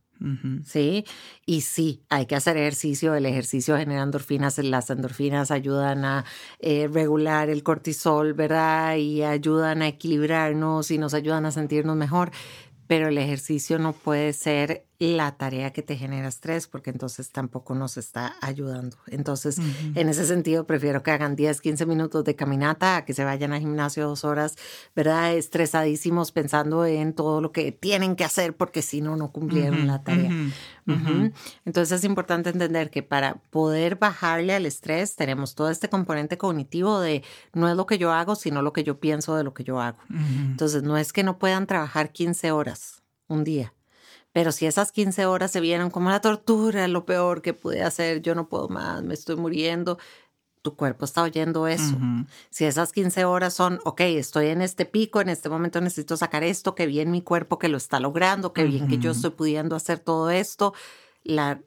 ¿Sí? 0.65 1.05
Y 1.45 1.61
sí, 1.61 2.03
hay 2.09 2.25
que 2.25 2.35
hacer 2.35 2.57
ejercicio. 2.57 3.15
El 3.15 3.25
ejercicio 3.25 3.77
genera 3.77 4.03
endorfinas. 4.03 4.57
Las 4.57 4.89
endorfinas 4.89 5.49
ayudan 5.49 6.03
a 6.03 6.25
eh, 6.59 6.89
regular 6.91 7.49
el 7.49 7.63
cortisol, 7.63 8.33
¿verdad? 8.33 8.97
Y 8.97 9.23
ayudan 9.23 9.81
a 9.81 9.87
equilibrarnos 9.87 10.91
y 10.91 10.97
nos 10.97 11.13
ayudan 11.13 11.45
a 11.45 11.51
sentirnos 11.51 11.95
mejor. 11.95 12.31
Pero 12.85 13.07
el 13.07 13.17
ejercicio 13.17 13.79
no 13.79 13.93
puede 13.93 14.33
ser 14.33 14.88
la 14.99 15.37
tarea 15.37 15.71
que 15.71 15.81
te 15.81 15.95
genera 15.95 16.27
estrés, 16.27 16.67
porque 16.67 16.89
entonces 16.89 17.31
tampoco 17.31 17.73
nos 17.73 17.95
está 17.95 18.35
ayudando. 18.41 18.97
Entonces, 19.07 19.57
en 19.95 20.09
ese 20.09 20.25
sentido, 20.25 20.67
prefiero 20.67 21.03
que 21.03 21.11
hagan 21.11 21.37
10, 21.37 21.61
15 21.61 21.85
minutos 21.85 22.25
de 22.25 22.35
caminata 22.35 22.97
a 22.97 23.05
que 23.05 23.13
se 23.13 23.23
vayan 23.23 23.53
al 23.53 23.61
gimnasio 23.61 24.09
dos 24.09 24.25
horas, 24.25 24.57
¿verdad? 24.97 25.33
Estresadísimos 25.35 26.33
pensando 26.33 26.85
en 26.85 27.13
todo 27.13 27.39
lo 27.39 27.53
que 27.53 27.71
tienen 27.71 28.17
que 28.17 28.25
hacer, 28.25 28.57
porque 28.57 28.81
si 28.81 28.99
no, 28.99 29.15
no 29.15 29.31
cumplieron 29.31 29.87
la 29.87 30.03
tarea. 30.03 30.31
Entonces, 31.63 31.99
es 31.99 32.03
importante 32.03 32.49
entender 32.49 32.89
que 32.89 33.01
para 33.01 33.35
poder 33.51 33.95
bajarle 33.95 34.53
al 34.53 34.65
estrés, 34.65 35.15
tenemos 35.15 35.55
todo 35.55 35.69
este 35.69 35.87
componente 35.87 36.37
cognitivo 36.37 36.99
de 36.99 37.23
no 37.53 37.69
es 37.69 37.77
lo 37.77 37.85
que 37.85 37.99
yo 37.99 38.11
hago, 38.11 38.35
sino 38.35 38.61
lo 38.61 38.73
que 38.73 38.83
yo 38.83 38.99
pienso 38.99 39.37
de 39.37 39.45
lo 39.45 39.53
que 39.53 39.63
yo 39.63 39.79
hago. 39.79 39.99
Entonces, 40.09 40.83
no 40.83 40.97
es 40.97 41.13
que 41.13 41.23
no 41.23 41.39
puedan 41.39 41.67
trabajar 41.67 42.11
15 42.11 42.51
horas 42.51 43.01
un 43.29 43.45
día 43.45 43.73
pero 44.31 44.51
si 44.51 44.65
esas 44.65 44.91
15 44.91 45.25
horas 45.25 45.51
se 45.51 45.59
vieron 45.59 45.89
como 45.89 46.09
la 46.09 46.21
tortura, 46.21 46.87
lo 46.87 47.05
peor 47.05 47.41
que 47.41 47.53
pude 47.53 47.83
hacer, 47.83 48.21
yo 48.21 48.35
no 48.35 48.47
puedo 48.47 48.69
más, 48.69 49.03
me 49.03 49.13
estoy 49.13 49.35
muriendo, 49.35 49.97
tu 50.61 50.75
cuerpo 50.75 51.05
está 51.05 51.23
oyendo 51.23 51.67
eso. 51.67 51.97
Si 52.49 52.65
esas 52.65 52.91
15 52.91 53.25
horas 53.25 53.53
son, 53.53 53.79
ok, 53.85 54.01
estoy 54.01 54.47
en 54.47 54.61
este 54.61 54.85
pico, 54.85 55.21
en 55.21 55.29
este 55.29 55.49
momento 55.49 55.79
necesito 55.81 56.17
sacar 56.17 56.43
esto, 56.43 56.75
que 56.75 56.85
bien 56.85 57.11
mi 57.11 57.21
cuerpo 57.21 57.57
que 57.57 57.69
lo 57.69 57.77
está 57.77 57.99
logrando, 57.99 58.53
que 58.53 58.65
bien 58.65 58.87
que 58.87 58.97
yo 58.97 59.11
estoy 59.11 59.31
pudiendo 59.31 59.75
hacer 59.75 59.99
todo 59.99 60.29
esto, 60.29 60.73
la, 61.23 61.61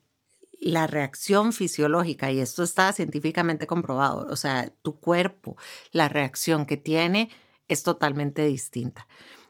la 0.61 0.87
reacción 0.87 1.53
fisiológica, 1.53 2.31
y 2.31 2.41
esto 2.41 2.63
está 2.63 2.93
científicamente 2.93 3.67
comprobado, 3.67 4.27
o 4.31 4.37
sea, 4.37 4.71
tu 4.83 5.01
cuerpo, 5.01 5.57
la 5.91 6.09
reacción 6.09 6.67
que 6.67 6.77
tiene 6.77 7.31
es 7.69 7.83
totalmente 7.83 8.45
distinta. 8.45 9.09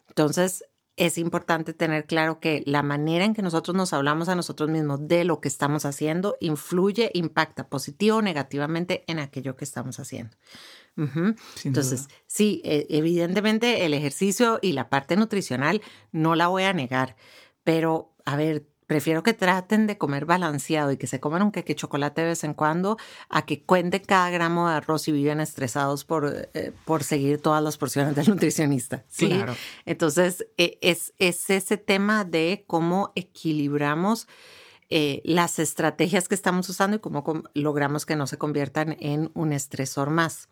Entonces, 0.09 0.65
es 0.97 1.17
importante 1.17 1.73
tener 1.73 2.07
claro 2.07 2.39
que 2.39 2.63
la 2.67 2.83
manera 2.83 3.25
en 3.25 3.35
que 3.35 3.43
nosotros 3.43 3.75
nos 3.75 3.93
hablamos 3.93 4.29
a 4.29 4.35
nosotros 4.35 4.69
mismos 4.69 5.09
de 5.09 5.25
lo 5.25 5.41
que 5.41 5.49
estamos 5.49 5.85
haciendo 5.85 6.37
influye, 6.41 7.11
impacta 7.15 7.69
positivo 7.69 8.19
o 8.19 8.23
negativamente 8.23 9.05
en 9.07 9.19
aquello 9.19 9.57
que 9.57 9.65
estamos 9.65 9.99
haciendo. 9.99 10.37
Entonces, 11.65 12.09
sí, 12.27 12.61
e, 12.65 12.87
evidentemente 12.91 13.87
el 13.87 13.95
ejercicio 13.95 14.59
y 14.61 14.73
la 14.73 14.91
parte 14.91 15.17
nutricional 15.17 15.81
no 16.13 16.35
la 16.35 16.49
voy 16.49 16.65
a 16.65 16.75
negar, 16.75 17.17
pero 17.65 18.15
a 18.27 18.37
ver, 18.37 18.67
Prefiero 18.93 19.23
que 19.23 19.33
traten 19.33 19.87
de 19.87 19.97
comer 19.97 20.27
balanceado 20.27 20.93
y 20.93 20.99
que 20.99 21.07
se 21.07 21.19
coman 21.19 21.41
un 21.41 21.51
queque 21.51 21.75
chocolate 21.75 22.21
de 22.21 22.27
vez 22.27 22.45
en 22.45 22.53
cuando 22.53 22.99
a 23.31 23.47
que 23.47 23.63
cuenten 23.63 24.03
cada 24.05 24.29
gramo 24.29 24.69
de 24.69 24.75
arroz 24.75 25.09
y 25.09 25.13
viven 25.13 25.41
estresados 25.41 26.05
por, 26.05 26.51
eh, 26.53 26.73
por 26.85 27.03
seguir 27.03 27.41
todas 27.41 27.63
las 27.63 27.79
porciones 27.79 28.15
del 28.15 28.29
nutricionista. 28.29 29.03
¿sí? 29.09 29.29
Claro. 29.29 29.57
Entonces, 29.87 30.47
e, 30.59 30.79
es, 30.83 31.15
es 31.19 31.49
ese 31.49 31.79
tema 31.79 32.27
de 32.27 32.65
cómo 32.67 33.13
equilibramos 33.15 34.29
eh, 34.91 35.23
las 35.25 35.59
estrategias 35.59 36.29
que 36.29 36.35
estamos 36.35 36.69
usando 36.69 36.99
y 36.99 37.01
cómo 37.01 37.25
logramos 37.55 38.05
que 38.05 38.15
no 38.15 38.27
se 38.27 38.37
conviertan 38.37 38.99
en 39.01 39.31
un 39.33 39.55
estresor 39.55 40.11
más. 40.11 40.51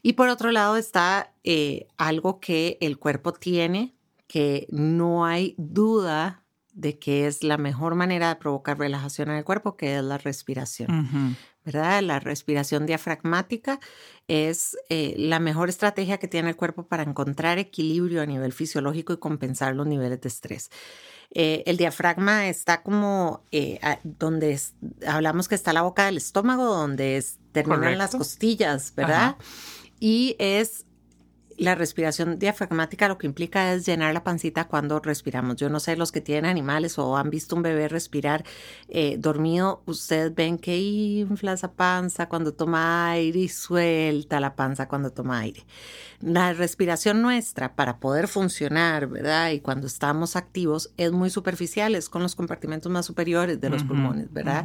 Y 0.00 0.12
por 0.12 0.28
otro 0.28 0.52
lado 0.52 0.76
está 0.76 1.34
eh, 1.42 1.88
algo 1.96 2.38
que 2.38 2.78
el 2.80 3.00
cuerpo 3.00 3.32
tiene, 3.32 3.96
que 4.28 4.68
no 4.70 5.26
hay 5.26 5.56
duda 5.58 6.43
de 6.74 6.98
que 6.98 7.26
es 7.26 7.42
la 7.44 7.56
mejor 7.56 7.94
manera 7.94 8.28
de 8.28 8.36
provocar 8.36 8.78
relajación 8.78 9.30
en 9.30 9.36
el 9.36 9.44
cuerpo, 9.44 9.76
que 9.76 9.96
es 9.96 10.02
la 10.02 10.18
respiración. 10.18 11.36
¿Verdad? 11.64 12.02
La 12.02 12.20
respiración 12.20 12.84
diafragmática 12.84 13.80
es 14.28 14.76
eh, 14.90 15.14
la 15.16 15.40
mejor 15.40 15.70
estrategia 15.70 16.18
que 16.18 16.28
tiene 16.28 16.50
el 16.50 16.56
cuerpo 16.56 16.86
para 16.86 17.04
encontrar 17.04 17.58
equilibrio 17.58 18.20
a 18.20 18.26
nivel 18.26 18.52
fisiológico 18.52 19.14
y 19.14 19.16
compensar 19.16 19.74
los 19.74 19.86
niveles 19.86 20.20
de 20.20 20.28
estrés. 20.28 20.70
Eh, 21.30 21.62
el 21.66 21.78
diafragma 21.78 22.48
está 22.48 22.82
como 22.82 23.44
eh, 23.50 23.80
donde 24.02 24.60
hablamos 25.06 25.48
que 25.48 25.54
está 25.54 25.72
la 25.72 25.82
boca 25.82 26.04
del 26.04 26.18
estómago, 26.18 26.64
donde 26.64 27.24
terminan 27.52 27.96
las 27.96 28.14
costillas, 28.14 28.92
¿verdad? 28.94 29.36
Y 30.00 30.36
es 30.38 30.84
la 31.58 31.74
respiración 31.74 32.38
diafragmática 32.38 33.08
lo 33.08 33.18
que 33.18 33.26
implica 33.26 33.72
es 33.72 33.86
llenar 33.86 34.14
la 34.14 34.24
pancita 34.24 34.66
cuando 34.66 35.00
respiramos. 35.00 35.56
Yo 35.56 35.68
no 35.68 35.80
sé, 35.80 35.96
los 35.96 36.12
que 36.12 36.20
tienen 36.20 36.46
animales 36.46 36.98
o 36.98 37.16
han 37.16 37.30
visto 37.30 37.56
un 37.56 37.62
bebé 37.62 37.88
respirar 37.88 38.44
eh, 38.88 39.16
dormido, 39.18 39.82
ustedes 39.86 40.34
ven 40.34 40.58
que 40.58 40.78
infla 40.78 41.52
esa 41.52 41.72
panza 41.72 42.28
cuando 42.28 42.54
toma 42.54 43.10
aire 43.10 43.40
y 43.40 43.48
suelta 43.48 44.40
la 44.40 44.56
panza 44.56 44.88
cuando 44.88 45.10
toma 45.10 45.40
aire. 45.40 45.64
La 46.20 46.52
respiración 46.52 47.22
nuestra 47.22 47.74
para 47.74 47.98
poder 47.98 48.28
funcionar, 48.28 49.08
¿verdad? 49.08 49.50
Y 49.50 49.60
cuando 49.60 49.86
estamos 49.86 50.36
activos 50.36 50.92
es 50.96 51.12
muy 51.12 51.30
superficial, 51.30 51.94
es 51.94 52.08
con 52.08 52.22
los 52.22 52.34
compartimentos 52.34 52.90
más 52.90 53.06
superiores 53.06 53.60
de 53.60 53.70
los 53.70 53.84
pulmones, 53.84 54.32
¿verdad? 54.32 54.64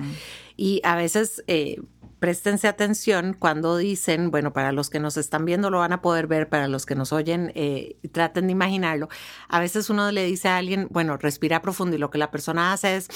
Y 0.55 0.81
a 0.83 0.95
veces... 0.95 1.43
Eh, 1.47 1.81
préstense 2.19 2.67
atención 2.67 3.35
cuando 3.37 3.77
dicen, 3.77 4.31
bueno, 4.31 4.53
para 4.53 4.71
los 4.71 4.89
que 4.89 4.99
nos 4.99 5.17
están 5.17 5.45
viendo 5.45 5.69
lo 5.69 5.79
van 5.79 5.93
a 5.93 6.01
poder 6.01 6.27
ver, 6.27 6.49
para 6.49 6.67
los 6.67 6.85
que 6.85 6.95
nos 6.95 7.13
oyen, 7.13 7.51
eh, 7.55 7.97
traten 8.11 8.47
de 8.47 8.51
imaginarlo. 8.51 9.09
A 9.47 9.59
veces 9.59 9.89
uno 9.89 10.11
le 10.11 10.25
dice 10.25 10.49
a 10.49 10.57
alguien, 10.57 10.87
bueno, 10.91 11.17
respira 11.17 11.61
profundo 11.61 11.95
y 11.95 11.99
lo 11.99 12.09
que 12.09 12.17
la 12.17 12.31
persona 12.31 12.73
hace 12.73 12.97
es 12.97 13.07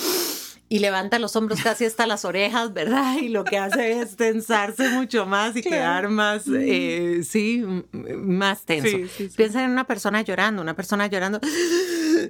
y 0.69 0.79
levanta 0.79 1.19
los 1.19 1.35
hombros 1.35 1.61
casi 1.61 1.85
hasta 1.85 2.07
las 2.07 2.25
orejas, 2.25 2.73
¿verdad? 2.73 3.17
Y 3.17 3.29
lo 3.29 3.43
que 3.43 3.57
hace 3.57 4.01
es 4.01 4.15
tensarse 4.15 4.89
mucho 4.89 5.25
más 5.25 5.55
y 5.55 5.61
quedar 5.61 6.09
más, 6.09 6.45
eh, 6.47 7.21
sí, 7.23 7.63
más 7.91 8.63
tenso. 8.63 8.97
Piensa 9.35 9.63
en 9.63 9.69
una 9.69 9.85
persona 9.85 10.21
llorando, 10.21 10.61
una 10.61 10.75
persona 10.75 11.05
llorando 11.07 11.39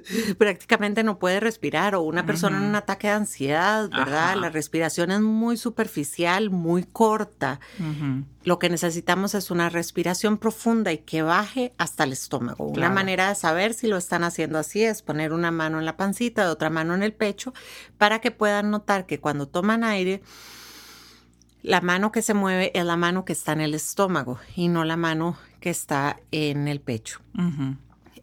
prácticamente 0.38 1.02
no 1.02 1.18
puede 1.18 1.40
respirar 1.40 1.94
o 1.94 2.02
una 2.02 2.26
persona 2.26 2.58
en 2.58 2.64
un 2.64 2.74
ataque 2.74 3.08
de 3.08 3.14
ansiedad, 3.14 3.88
¿verdad? 3.90 4.36
La 4.36 4.50
respiración 4.50 5.10
es 5.10 5.20
muy 5.20 5.56
superficial, 5.56 6.50
muy 6.50 6.84
corta. 6.84 7.60
Lo 8.44 8.58
que 8.58 8.68
necesitamos 8.68 9.34
es 9.34 9.50
una 9.50 9.70
respiración 9.70 10.38
profunda 10.38 10.92
y 10.92 10.98
que 10.98 11.22
baje 11.22 11.72
hasta 11.78 12.04
el 12.04 12.12
estómago. 12.12 12.66
Una 12.66 12.90
manera 12.90 13.28
de 13.28 13.34
saber 13.34 13.74
si 13.74 13.86
lo 13.86 13.96
están 13.96 14.24
haciendo 14.24 14.58
así 14.58 14.82
es 14.82 15.02
poner 15.02 15.32
una 15.32 15.50
mano 15.50 15.78
en 15.78 15.84
la 15.84 15.96
pancita 15.96 16.44
y 16.44 16.46
otra 16.46 16.70
mano 16.70 16.94
en 16.94 17.02
el 17.02 17.12
pecho 17.12 17.54
para 17.98 18.20
que 18.20 18.30
puedan 18.30 18.70
notar 18.70 19.06
que 19.06 19.20
cuando 19.20 19.48
toman 19.48 19.84
aire, 19.84 20.22
la 21.62 21.80
mano 21.80 22.12
que 22.12 22.20
se 22.20 22.34
mueve 22.34 22.70
es 22.78 22.84
la 22.84 22.96
mano 22.96 23.24
que 23.24 23.32
está 23.32 23.52
en 23.52 23.62
el 23.62 23.74
estómago 23.74 24.38
y 24.54 24.68
no 24.68 24.84
la 24.84 24.98
mano 24.98 25.38
que 25.60 25.70
está 25.70 26.20
en 26.30 26.68
el 26.68 26.80
pecho. 26.80 27.20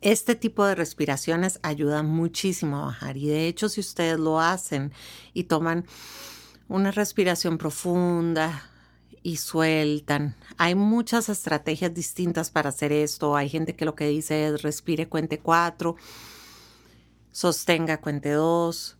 Este 0.01 0.33
tipo 0.33 0.65
de 0.65 0.73
respiraciones 0.73 1.59
ayudan 1.61 2.07
muchísimo 2.07 2.77
a 2.77 2.85
bajar 2.85 3.17
y 3.17 3.27
de 3.27 3.47
hecho 3.47 3.69
si 3.69 3.81
ustedes 3.81 4.19
lo 4.19 4.39
hacen 4.39 4.91
y 5.33 5.43
toman 5.43 5.85
una 6.67 6.89
respiración 6.89 7.59
profunda 7.59 8.63
y 9.21 9.37
sueltan. 9.37 10.35
Hay 10.57 10.73
muchas 10.73 11.29
estrategias 11.29 11.93
distintas 11.93 12.49
para 12.49 12.69
hacer 12.69 12.91
esto. 12.91 13.35
Hay 13.35 13.49
gente 13.49 13.75
que 13.75 13.85
lo 13.85 13.93
que 13.93 14.07
dice 14.07 14.47
es 14.47 14.63
respire 14.63 15.07
cuente 15.07 15.37
cuatro, 15.37 15.95
sostenga 17.31 18.01
cuente 18.01 18.31
dos, 18.31 18.97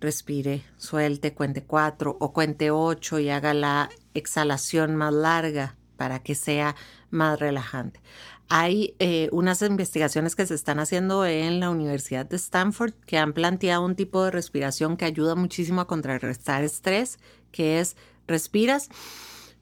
respire, 0.00 0.62
suelte 0.76 1.34
cuente 1.34 1.64
cuatro 1.64 2.16
o 2.20 2.32
cuente 2.32 2.70
ocho 2.70 3.18
y 3.18 3.28
haga 3.28 3.54
la 3.54 3.90
exhalación 4.14 4.94
más 4.94 5.12
larga 5.12 5.76
para 5.96 6.22
que 6.22 6.34
sea 6.34 6.76
más 7.10 7.40
relajante. 7.40 8.00
Hay 8.48 8.94
eh, 8.98 9.28
unas 9.32 9.62
investigaciones 9.62 10.36
que 10.36 10.46
se 10.46 10.54
están 10.54 10.78
haciendo 10.78 11.24
en 11.24 11.60
la 11.60 11.70
Universidad 11.70 12.26
de 12.26 12.36
Stanford 12.36 12.92
que 13.06 13.16
han 13.16 13.32
planteado 13.32 13.84
un 13.84 13.96
tipo 13.96 14.24
de 14.24 14.30
respiración 14.30 14.96
que 14.96 15.06
ayuda 15.06 15.34
muchísimo 15.34 15.80
a 15.80 15.86
contrarrestar 15.86 16.62
estrés, 16.62 17.18
que 17.50 17.80
es 17.80 17.96
respiras 18.26 18.88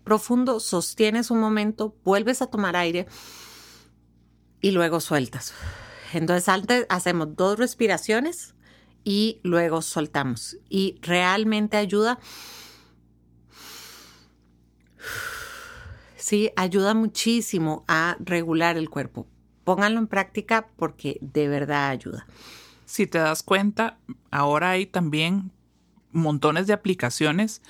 profundo, 0.05 0.61
sostienes 0.61 1.31
un 1.31 1.41
momento, 1.41 1.95
vuelves 2.05 2.43
a 2.43 2.47
tomar 2.47 2.77
aire 2.77 3.07
y 4.61 4.73
luego 4.73 5.01
sueltas. 5.01 5.55
Entonces 6.13 6.49
antes 6.49 6.87
hacemos 6.89 7.37
dos 7.37 7.59
respiraciones 7.59 8.55
y 9.05 9.41
luego 9.43 9.83
soltamos. 9.83 10.57
Y 10.69 10.99
realmente 11.03 11.77
ayuda. 11.77 12.19
Sí, 16.21 16.51
ayuda 16.55 16.95
muchísimo 16.95 17.85
a 17.89 18.17
regular 18.21 18.77
el 18.77 18.91
cuerpo. 18.91 19.27
Pónganlo 19.65 19.99
en 19.99 20.07
práctica 20.07 20.69
porque 20.77 21.19
de 21.21 21.49
verdad 21.49 21.89
ayuda. 21.89 22.27
Si 22.85 23.07
te 23.07 23.19
das 23.19 23.43
cuenta, 23.43 23.99
ahora 24.31 24.71
hay 24.71 24.87
también 24.87 25.51
montones 26.13 26.67
de 26.67 26.73
aplicaciones 26.73 27.63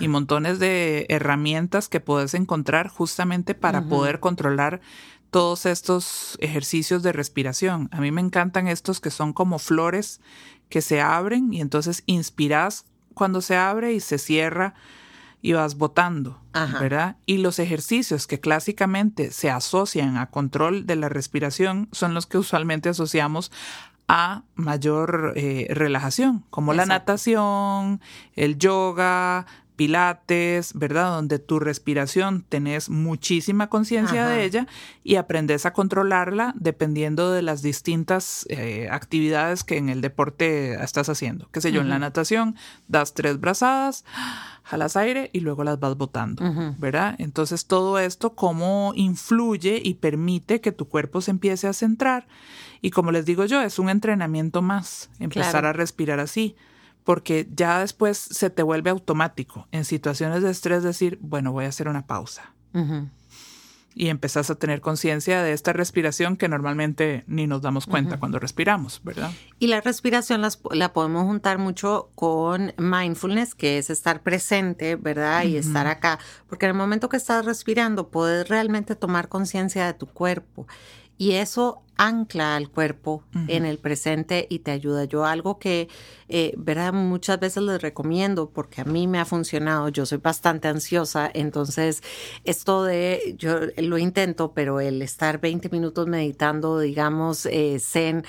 y 0.00 0.08
montones 0.08 0.58
de 0.58 1.06
herramientas 1.08 1.88
que 1.88 2.00
puedes 2.00 2.34
encontrar 2.34 2.88
justamente 2.88 3.54
para 3.54 3.82
poder 3.82 4.20
controlar 4.20 4.80
todos 5.30 5.64
estos 5.66 6.36
ejercicios 6.40 7.02
de 7.02 7.12
respiración. 7.12 7.88
A 7.92 8.00
mí 8.00 8.10
me 8.10 8.20
encantan 8.20 8.68
estos 8.68 9.00
que 9.00 9.10
son 9.10 9.32
como 9.32 9.58
flores 9.58 10.20
que 10.68 10.82
se 10.82 11.00
abren 11.00 11.52
y 11.52 11.60
entonces 11.60 12.02
inspiras 12.06 12.84
cuando 13.14 13.40
se 13.40 13.56
abre 13.56 13.94
y 13.94 14.00
se 14.00 14.18
cierra 14.18 14.74
y 15.44 15.52
vas 15.52 15.76
botando, 15.76 16.40
¿verdad? 16.80 17.16
Y 17.26 17.36
los 17.36 17.58
ejercicios 17.58 18.26
que 18.26 18.40
clásicamente 18.40 19.30
se 19.30 19.50
asocian 19.50 20.16
a 20.16 20.30
control 20.30 20.86
de 20.86 20.96
la 20.96 21.10
respiración 21.10 21.90
son 21.92 22.14
los 22.14 22.24
que 22.24 22.38
usualmente 22.38 22.88
asociamos 22.88 23.52
a 24.08 24.44
mayor 24.54 25.34
eh, 25.36 25.66
relajación, 25.68 26.46
como 26.48 26.72
la 26.72 26.86
natación, 26.86 28.00
el 28.36 28.56
yoga, 28.56 29.44
pilates, 29.76 30.72
¿verdad? 30.72 31.10
Donde 31.10 31.38
tu 31.38 31.58
respiración 31.58 32.46
tenés 32.48 32.88
muchísima 32.88 33.68
conciencia 33.68 34.26
de 34.26 34.44
ella 34.44 34.66
y 35.02 35.16
aprendes 35.16 35.66
a 35.66 35.74
controlarla 35.74 36.54
dependiendo 36.56 37.32
de 37.32 37.42
las 37.42 37.60
distintas 37.60 38.46
eh, 38.48 38.88
actividades 38.90 39.62
que 39.62 39.76
en 39.76 39.90
el 39.90 40.00
deporte 40.00 40.82
estás 40.82 41.10
haciendo. 41.10 41.50
Qué 41.52 41.60
sé 41.60 41.70
yo, 41.70 41.82
en 41.82 41.90
la 41.90 41.98
natación 41.98 42.56
das 42.88 43.12
tres 43.12 43.40
brazadas, 43.40 44.04
jalas 44.64 44.96
aire 44.96 45.30
y 45.32 45.40
luego 45.40 45.62
las 45.62 45.78
vas 45.78 45.96
botando, 45.96 46.42
¿verdad? 46.78 47.14
Entonces 47.18 47.66
todo 47.66 47.98
esto 47.98 48.34
cómo 48.34 48.92
influye 48.96 49.80
y 49.84 49.94
permite 49.94 50.60
que 50.60 50.72
tu 50.72 50.88
cuerpo 50.88 51.20
se 51.20 51.30
empiece 51.30 51.68
a 51.68 51.72
centrar 51.72 52.26
y 52.80 52.90
como 52.90 53.12
les 53.12 53.26
digo 53.26 53.44
yo, 53.44 53.60
es 53.60 53.78
un 53.78 53.90
entrenamiento 53.90 54.62
más, 54.62 55.10
empezar 55.18 55.66
a 55.66 55.72
respirar 55.72 56.18
así 56.18 56.56
porque 57.04 57.46
ya 57.54 57.80
después 57.80 58.16
se 58.16 58.48
te 58.48 58.62
vuelve 58.62 58.90
automático 58.90 59.68
en 59.70 59.84
situaciones 59.84 60.42
de 60.42 60.50
estrés 60.50 60.82
decir, 60.82 61.18
bueno, 61.20 61.52
voy 61.52 61.66
a 61.66 61.68
hacer 61.68 61.86
una 61.86 62.06
pausa. 62.06 62.54
Y 63.94 64.08
empezás 64.08 64.50
a 64.50 64.56
tener 64.56 64.80
conciencia 64.80 65.42
de 65.42 65.52
esta 65.52 65.72
respiración 65.72 66.36
que 66.36 66.48
normalmente 66.48 67.24
ni 67.26 67.46
nos 67.46 67.62
damos 67.62 67.86
cuenta 67.86 68.18
cuando 68.18 68.38
respiramos, 68.38 69.00
¿verdad? 69.04 69.30
Y 69.58 69.68
la 69.68 69.80
respiración 69.80 70.42
la 70.72 70.92
podemos 70.92 71.24
juntar 71.24 71.58
mucho 71.58 72.10
con 72.14 72.72
mindfulness, 72.76 73.54
que 73.54 73.78
es 73.78 73.90
estar 73.90 74.22
presente, 74.22 74.96
¿verdad? 74.96 75.44
Y 75.44 75.56
estar 75.56 75.86
acá, 75.86 76.18
porque 76.48 76.66
en 76.66 76.70
el 76.70 76.76
momento 76.76 77.08
que 77.08 77.16
estás 77.16 77.44
respirando, 77.44 78.08
puedes 78.08 78.48
realmente 78.48 78.96
tomar 78.96 79.28
conciencia 79.28 79.86
de 79.86 79.94
tu 79.94 80.06
cuerpo 80.06 80.66
y 81.18 81.32
eso 81.32 81.84
ancla 81.96 82.56
al 82.56 82.70
cuerpo 82.70 83.22
en 83.46 83.64
el 83.64 83.78
presente 83.78 84.46
y 84.50 84.60
te 84.60 84.72
ayuda. 84.72 85.04
Yo 85.04 85.24
algo 85.24 85.58
que, 85.58 85.88
eh, 86.28 86.52
¿verdad? 86.56 86.92
Muchas 86.92 87.38
veces 87.38 87.62
les 87.62 87.80
recomiendo 87.80 88.50
porque 88.50 88.80
a 88.80 88.84
mí 88.84 89.06
me 89.06 89.20
ha 89.20 89.24
funcionado. 89.24 89.88
Yo 89.90 90.04
soy 90.06 90.18
bastante 90.18 90.68
ansiosa, 90.68 91.30
entonces 91.32 92.02
esto 92.44 92.82
de, 92.84 93.36
yo 93.38 93.60
lo 93.76 93.98
intento, 93.98 94.52
pero 94.52 94.80
el 94.80 95.02
estar 95.02 95.40
20 95.40 95.68
minutos 95.68 96.08
meditando, 96.08 96.80
digamos, 96.80 97.46
eh, 97.46 97.78
zen, 97.80 98.24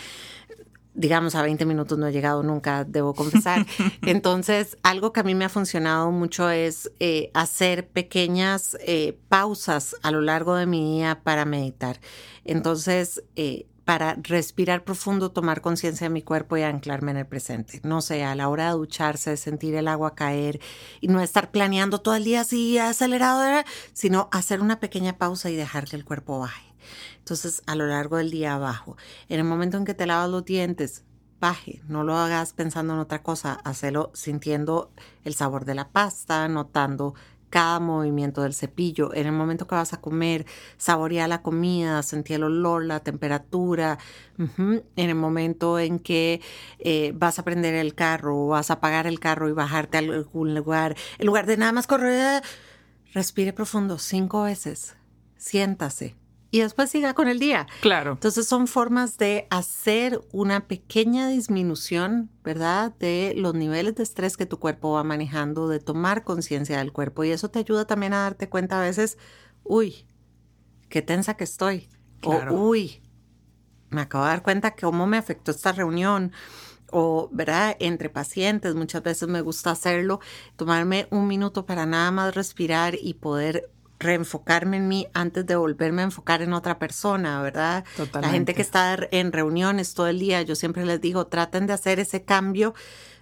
digamos, 0.96 1.36
a 1.36 1.42
20 1.42 1.66
minutos 1.66 1.98
no 1.98 2.08
he 2.08 2.12
llegado 2.12 2.42
nunca, 2.42 2.84
debo 2.86 3.14
confesar. 3.14 3.66
Entonces, 4.02 4.78
algo 4.82 5.14
que 5.14 5.20
a 5.20 5.24
mí 5.24 5.36
me 5.36 5.46
ha 5.46 5.50
funcionado 5.50 6.10
mucho 6.12 6.50
es 6.50 6.92
eh, 7.00 7.30
hacer 7.34 7.88
pequeñas 7.88 8.78
eh, 8.82 9.18
pausas 9.30 9.96
a 10.02 10.12
lo 10.12 10.22
largo 10.22 10.56
de 10.56 10.66
mi 10.66 10.98
día 10.98 11.22
para 11.24 11.46
meditar. 11.46 12.00
Entonces, 12.46 13.24
eh, 13.36 13.68
para 13.84 14.16
respirar 14.16 14.84
profundo, 14.84 15.32
tomar 15.32 15.62
conciencia 15.62 16.06
de 16.06 16.14
mi 16.14 16.24
cuerpo 16.24 16.58
y 16.58 16.64
anclarme 16.64 17.12
en 17.12 17.18
el 17.18 17.28
presente. 17.28 17.82
No 17.84 18.02
sé, 18.02 18.24
a 18.24 18.34
la 18.34 18.50
hora 18.50 18.68
de 18.68 18.72
ducharse, 18.72 19.38
sentir 19.38 19.76
el 19.76 19.88
agua 19.88 20.16
caer 20.16 20.60
y 21.02 21.08
no 21.08 21.22
estar 21.22 21.52
planeando 21.52 22.00
todo 22.00 22.16
el 22.16 22.24
día 22.24 22.42
así 22.42 22.80
acelerado, 22.80 23.64
sino 23.94 24.28
hacer 24.32 24.62
una 24.62 24.80
pequeña 24.80 25.18
pausa 25.18 25.52
y 25.52 25.56
dejar 25.56 25.86
que 25.88 25.98
el 25.98 26.04
cuerpo 26.04 26.40
baje. 26.40 26.75
Entonces, 27.20 27.62
a 27.66 27.76
lo 27.76 27.88
largo 27.88 28.18
del 28.18 28.32
día 28.32 28.58
bajo. 28.58 28.98
En 29.30 29.40
el 29.40 29.46
momento 29.46 29.78
en 29.78 29.86
que 29.86 29.94
te 29.94 30.06
lavas 30.06 30.30
los 30.30 30.46
dientes, 30.46 31.04
baje. 31.40 31.82
No 31.88 32.04
lo 32.04 32.18
hagas 32.18 32.54
pensando 32.54 32.94
en 32.94 33.00
otra 33.00 33.22
cosa. 33.22 33.54
Hacelo 33.64 34.12
sintiendo 34.14 34.92
el 35.24 35.36
sabor 35.36 35.66
de 35.66 35.76
la 35.76 35.90
pasta, 35.90 36.48
notando 36.48 37.14
cada 37.56 37.80
movimiento 37.80 38.42
del 38.42 38.54
cepillo. 38.54 39.14
En 39.14 39.28
el 39.28 39.32
momento 39.32 39.66
que 39.66 39.76
vas 39.76 39.94
a 39.94 40.02
comer, 40.02 40.46
saborea 40.78 41.28
la 41.28 41.42
comida, 41.42 42.04
sentí 42.04 42.34
el 42.34 42.44
olor, 42.44 42.84
la 42.84 43.00
temperatura. 43.00 43.98
En 44.38 44.84
el 44.96 45.16
momento 45.16 45.80
en 45.80 46.00
que 46.00 46.42
eh, 46.80 47.14
vas 47.16 47.40
a 47.40 47.44
prender 47.44 47.74
el 47.76 47.96
carro 47.96 48.46
o 48.46 48.48
vas 48.48 48.72
a 48.72 48.74
apagar 48.74 49.08
el 49.08 49.22
carro 49.22 49.48
y 49.48 49.54
bajarte 49.54 49.98
a 49.98 50.00
algún 50.02 50.54
lugar, 50.54 50.98
en 51.18 51.28
lugar 51.28 51.46
de 51.46 51.56
nada 51.56 51.72
más 51.72 51.88
correr, 51.88 52.44
respire 53.14 53.54
profundo 53.54 54.00
cinco 54.00 54.44
veces. 54.44 54.98
Siéntase 55.38 56.16
y 56.56 56.62
después 56.62 56.90
siga 56.90 57.14
con 57.14 57.28
el 57.28 57.38
día. 57.38 57.68
Claro. 57.82 58.14
Entonces 58.14 58.48
son 58.48 58.68
formas 58.68 59.18
de 59.18 59.46
hacer 59.50 60.22
una 60.32 60.70
pequeña 60.70 61.28
disminución, 61.28 62.32
¿verdad? 62.46 62.96
De 62.98 63.34
los 63.36 63.56
niveles 63.56 63.96
de 63.96 64.04
estrés 64.04 64.38
que 64.38 64.46
tu 64.46 64.58
cuerpo 64.58 64.94
va 64.94 65.04
manejando, 65.04 65.68
de 65.68 65.82
tomar 65.82 66.24
conciencia 66.24 66.78
del 66.78 66.94
cuerpo 66.94 67.26
y 67.26 67.32
eso 67.32 67.50
te 67.50 67.60
ayuda 67.60 67.84
también 67.84 68.14
a 68.14 68.20
darte 68.22 68.48
cuenta 68.48 68.80
a 68.80 68.84
veces, 68.84 69.18
uy, 69.66 70.08
qué 70.88 71.02
tensa 71.02 71.34
que 71.34 71.44
estoy. 71.44 71.90
O, 72.24 72.38
uy, 72.52 73.02
me 73.90 74.00
acabo 74.00 74.24
de 74.24 74.30
dar 74.30 74.42
cuenta 74.42 74.72
que 74.72 74.86
cómo 74.86 75.08
me 75.08 75.18
afectó 75.18 75.52
esta 75.52 75.74
reunión 75.74 76.32
o, 76.90 77.28
¿verdad? 77.34 77.76
Entre 77.82 78.10
pacientes, 78.10 78.76
muchas 78.76 79.04
veces 79.04 79.28
me 79.28 79.42
gusta 79.42 79.72
hacerlo, 79.72 80.22
tomarme 80.56 81.08
un 81.12 81.28
minuto 81.28 81.66
para 81.66 81.86
nada 81.86 82.12
más 82.12 82.34
respirar 82.34 82.96
y 82.98 83.16
poder 83.16 83.75
reenfocarme 84.00 84.78
en 84.78 84.88
mí 84.88 85.08
antes 85.14 85.46
de 85.46 85.56
volverme 85.56 86.02
a 86.02 86.06
enfocar 86.06 86.42
en 86.42 86.54
otra 86.54 86.80
persona, 86.80 87.42
¿verdad? 87.42 87.86
La 88.14 88.30
gente 88.30 88.54
que 88.54 88.62
está 88.62 88.98
en 89.12 89.32
reuniones 89.32 89.94
todo 89.94 90.08
el 90.08 90.20
día, 90.20 90.42
yo 90.42 90.56
siempre 90.56 90.86
les 90.86 91.00
digo, 91.02 91.28
traten 91.28 91.68
de 91.68 91.74
hacer 91.74 92.00
ese 92.00 92.24
cambio, 92.24 92.74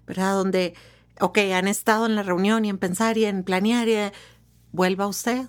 ¿verdad? 0.08 0.34
Donde, 0.34 0.74
ok, 1.20 1.38
han 1.54 1.68
estado 1.68 2.06
en 2.06 2.16
la 2.16 2.24
reunión 2.24 2.66
y 2.66 2.70
en 2.70 2.78
pensar 2.78 3.18
y 3.18 3.26
en 3.26 3.44
planear 3.44 3.88
y 3.88 4.12
vuelva 4.72 5.08
usted. 5.08 5.48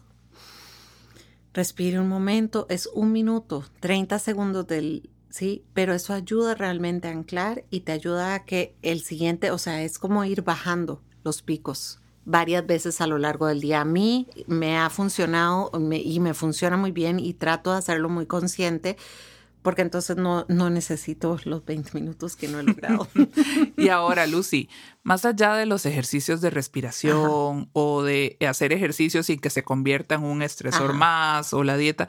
Respire 1.52 2.00
un 2.00 2.08
momento, 2.08 2.66
es 2.68 2.88
un 2.92 3.12
minuto, 3.12 3.64
30 3.80 4.18
segundos 4.18 4.66
del, 4.66 5.10
sí, 5.30 5.64
pero 5.72 5.94
eso 5.94 6.12
ayuda 6.12 6.54
realmente 6.54 7.08
a 7.08 7.12
anclar 7.12 7.64
y 7.70 7.80
te 7.80 7.92
ayuda 7.92 8.34
a 8.34 8.44
que 8.44 8.74
el 8.82 9.02
siguiente, 9.02 9.52
o 9.52 9.58
sea, 9.58 9.82
es 9.82 9.98
como 9.98 10.24
ir 10.24 10.42
bajando 10.42 11.00
los 11.22 11.42
picos 11.42 12.00
varias 12.24 12.66
veces 12.66 13.00
a 13.00 13.06
lo 13.06 13.18
largo 13.18 13.46
del 13.46 13.60
día. 13.60 13.80
A 13.80 13.84
mí 13.84 14.28
me 14.46 14.78
ha 14.78 14.90
funcionado 14.90 15.70
y 15.92 16.20
me 16.20 16.34
funciona 16.34 16.76
muy 16.76 16.92
bien 16.92 17.18
y 17.18 17.34
trato 17.34 17.72
de 17.72 17.78
hacerlo 17.78 18.08
muy 18.08 18.26
consciente 18.26 18.96
porque 19.64 19.80
entonces 19.80 20.18
no, 20.18 20.44
no 20.48 20.68
necesito 20.68 21.38
los 21.46 21.64
20 21.64 21.98
minutos 21.98 22.37
que 22.37 22.48
no 22.48 22.60
he 22.60 22.62
logrado. 22.64 23.08
y 23.78 23.88
ahora, 23.88 24.26
Lucy, 24.26 24.68
más 25.02 25.24
allá 25.24 25.54
de 25.54 25.64
los 25.64 25.87
ejercicios 25.87 26.42
de 26.42 26.50
respiración 26.50 27.70
o 27.72 28.02
de 28.02 28.37
hacer 28.46 28.74
ejercicios 28.74 29.24
sin 29.24 29.40
que 29.40 29.48
se 29.48 29.64
convierta 29.64 30.16
en 30.16 30.24
un 30.24 30.42
estresor 30.42 30.92
más 30.92 31.54
o 31.54 31.64
la 31.64 31.78
dieta, 31.78 32.08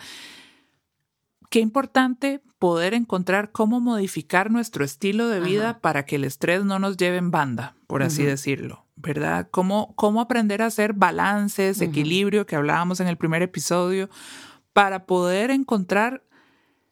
qué 1.49 1.62
importante 1.62 2.41
poder 2.60 2.93
encontrar 2.93 3.54
cómo 3.54 3.80
modificar 3.80 4.51
nuestro 4.51 4.84
estilo 4.84 5.30
de 5.30 5.39
vida 5.39 5.80
para 5.80 6.06
que 6.06 6.17
el 6.17 6.25
estrés 6.25 6.65
no 6.65 6.78
nos 6.78 6.97
lleve 6.97 7.15
en 7.15 7.32
banda, 7.32 7.78
por 7.88 8.04
así 8.04 8.23
decirlo. 8.23 8.85
¿Verdad? 8.95 9.47
Cómo, 9.51 9.93
cómo 9.95 10.21
aprender 10.21 10.62
a 10.62 10.67
hacer 10.67 10.93
balances, 10.93 11.81
equilibrio, 11.81 12.45
que 12.45 12.55
hablábamos 12.55 12.99
en 12.99 13.08
el 13.08 13.17
primer 13.17 13.41
episodio, 13.41 14.10
para 14.73 15.05
poder 15.05 15.51
encontrar 15.51 16.23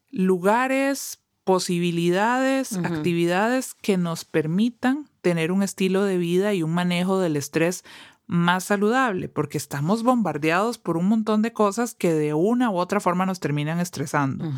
lugares, 0.09 1.19
posibilidades, 1.43 2.77
actividades 2.77 3.73
que 3.73 3.97
nos 3.97 4.25
permitan 4.25 5.09
tener 5.23 5.51
un 5.51 5.63
estilo 5.63 6.03
de 6.03 6.17
vida 6.17 6.53
y 6.53 6.61
un 6.61 6.73
manejo 6.73 7.17
del 7.17 7.37
estrés 7.37 7.83
más 8.27 8.65
saludable, 8.65 9.27
porque 9.27 9.57
estamos 9.57 10.03
bombardeados 10.03 10.77
por 10.77 10.97
un 10.97 11.07
montón 11.07 11.41
de 11.41 11.51
cosas 11.51 11.93
que 11.93 12.13
de 12.13 12.33
una 12.33 12.69
u 12.69 12.77
otra 12.77 12.99
forma 12.99 13.25
nos 13.25 13.39
terminan 13.39 13.79
estresando. 13.79 14.51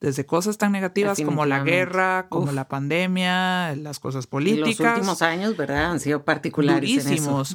Desde 0.00 0.24
cosas 0.26 0.58
tan 0.58 0.72
negativas 0.72 1.20
como 1.20 1.44
la 1.44 1.62
guerra, 1.62 2.26
como 2.28 2.50
la 2.52 2.68
pandemia, 2.68 3.76
las 3.76 4.00
cosas 4.00 4.26
políticas. 4.26 4.80
Y 4.80 4.82
los 4.82 4.92
últimos 4.96 5.22
años, 5.22 5.56
¿verdad? 5.56 5.92
Han 5.92 6.00
sido 6.00 6.24
particulares. 6.24 6.90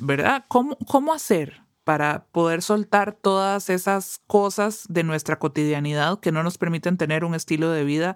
¿verdad? 0.01 0.45
¿Cómo, 0.47 0.77
¿Cómo 0.88 1.13
hacer 1.13 1.62
para 1.84 2.25
poder 2.32 2.62
soltar 2.62 3.13
todas 3.13 3.69
esas 3.69 4.21
cosas 4.27 4.86
de 4.89 5.03
nuestra 5.03 5.39
cotidianidad 5.39 6.19
que 6.19 6.32
no 6.32 6.43
nos 6.43 6.58
permiten 6.58 6.97
tener 6.97 7.23
un 7.23 7.34
estilo 7.34 7.71
de 7.71 7.84
vida 7.84 8.15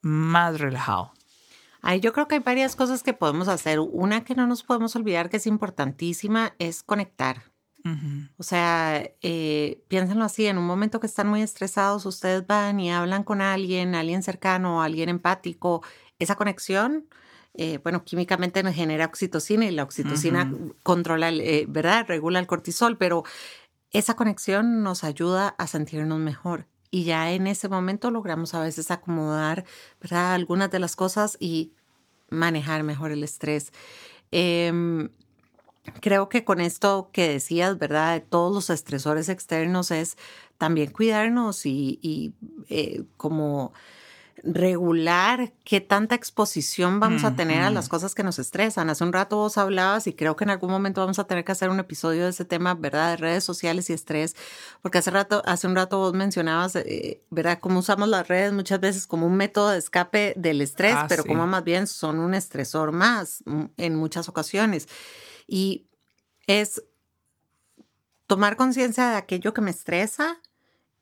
más 0.00 0.58
relajado? 0.58 1.12
Yo 1.94 2.12
creo 2.12 2.26
que 2.26 2.36
hay 2.36 2.40
varias 2.40 2.74
cosas 2.74 3.02
que 3.02 3.12
podemos 3.12 3.48
hacer. 3.48 3.78
Una 3.80 4.24
que 4.24 4.34
no 4.34 4.46
nos 4.46 4.62
podemos 4.62 4.96
olvidar 4.96 5.28
que 5.28 5.36
es 5.36 5.46
importantísima 5.46 6.54
es 6.58 6.82
conectar. 6.82 7.44
O 8.36 8.42
sea, 8.42 9.08
eh, 9.22 9.84
piénsenlo 9.86 10.24
así, 10.24 10.46
en 10.46 10.58
un 10.58 10.66
momento 10.66 10.98
que 10.98 11.06
están 11.06 11.28
muy 11.28 11.40
estresados, 11.40 12.04
ustedes 12.04 12.44
van 12.44 12.80
y 12.80 12.90
hablan 12.90 13.22
con 13.22 13.40
alguien, 13.40 13.94
alguien 13.94 14.24
cercano, 14.24 14.82
alguien 14.82 15.08
empático, 15.08 15.84
esa 16.18 16.34
conexión, 16.34 17.06
eh, 17.54 17.78
bueno, 17.84 18.02
químicamente 18.02 18.64
nos 18.64 18.74
genera 18.74 19.04
oxitocina 19.04 19.66
y 19.66 19.70
la 19.70 19.84
oxitocina 19.84 20.52
controla, 20.82 21.30
eh, 21.30 21.66
¿verdad? 21.68 22.06
Regula 22.08 22.40
el 22.40 22.48
cortisol, 22.48 22.98
pero 22.98 23.22
esa 23.92 24.16
conexión 24.16 24.82
nos 24.82 25.04
ayuda 25.04 25.54
a 25.56 25.68
sentirnos 25.68 26.18
mejor 26.18 26.66
y 26.90 27.04
ya 27.04 27.32
en 27.32 27.46
ese 27.46 27.68
momento 27.68 28.10
logramos 28.10 28.54
a 28.54 28.60
veces 28.60 28.90
acomodar 28.90 29.64
¿verdad? 30.00 30.34
algunas 30.34 30.70
de 30.70 30.78
las 30.78 30.96
cosas 30.96 31.36
y 31.40 31.72
manejar 32.30 32.82
mejor 32.82 33.12
el 33.12 33.22
estrés. 33.22 33.72
Em, 34.30 35.08
creo 36.00 36.28
que 36.28 36.44
con 36.44 36.60
esto 36.60 37.10
que 37.12 37.28
decías, 37.28 37.78
¿verdad? 37.78 38.14
De 38.14 38.20
todos 38.20 38.54
los 38.54 38.70
estresores 38.70 39.28
externos 39.28 39.90
es 39.90 40.16
también 40.58 40.90
cuidarnos 40.90 41.66
y, 41.66 42.34
eh, 42.68 43.04
como 43.16 43.72
regular 44.42 45.52
qué 45.64 45.80
tanta 45.80 46.14
exposición 46.14 47.00
vamos 47.00 47.24
a 47.24 47.34
tener 47.34 47.62
a 47.62 47.70
las 47.70 47.88
cosas 47.88 48.14
que 48.14 48.22
nos 48.22 48.38
estresan. 48.38 48.90
Hace 48.90 49.02
un 49.04 49.12
rato 49.12 49.36
vos 49.36 49.58
hablabas 49.58 50.06
y 50.06 50.12
creo 50.12 50.36
que 50.36 50.44
en 50.44 50.50
algún 50.50 50.70
momento 50.70 51.00
vamos 51.00 51.18
a 51.18 51.24
tener 51.24 51.44
que 51.44 51.52
hacer 51.52 51.70
un 51.70 51.80
episodio 51.80 52.24
de 52.24 52.30
ese 52.30 52.44
tema, 52.44 52.74
¿verdad? 52.74 53.10
De 53.10 53.16
redes 53.16 53.44
sociales 53.44 53.90
y 53.90 53.92
estrés, 53.92 54.36
porque 54.82 54.98
hace 54.98 55.10
rato, 55.10 55.42
hace 55.46 55.66
un 55.66 55.74
rato 55.74 55.98
vos 55.98 56.12
mencionabas, 56.12 56.76
eh, 56.76 57.22
¿verdad? 57.30 57.58
Cómo 57.60 57.80
usamos 57.80 58.08
las 58.08 58.28
redes 58.28 58.52
muchas 58.52 58.80
veces 58.80 59.06
como 59.06 59.26
un 59.26 59.36
método 59.36 59.70
de 59.70 59.78
escape 59.78 60.34
del 60.36 60.60
estrés, 60.60 60.94
ah, 60.96 61.06
pero 61.08 61.24
como 61.24 61.46
más 61.46 61.64
bien 61.64 61.86
son 61.86 62.18
un 62.18 62.34
estresor 62.34 62.92
más 62.92 63.42
mm, 63.46 63.64
en 63.78 63.96
muchas 63.96 64.28
ocasiones. 64.28 64.88
Y 65.46 65.86
es 66.46 66.82
tomar 68.26 68.56
conciencia 68.56 69.08
de 69.10 69.16
aquello 69.16 69.54
que 69.54 69.60
me 69.60 69.70
estresa 69.70 70.40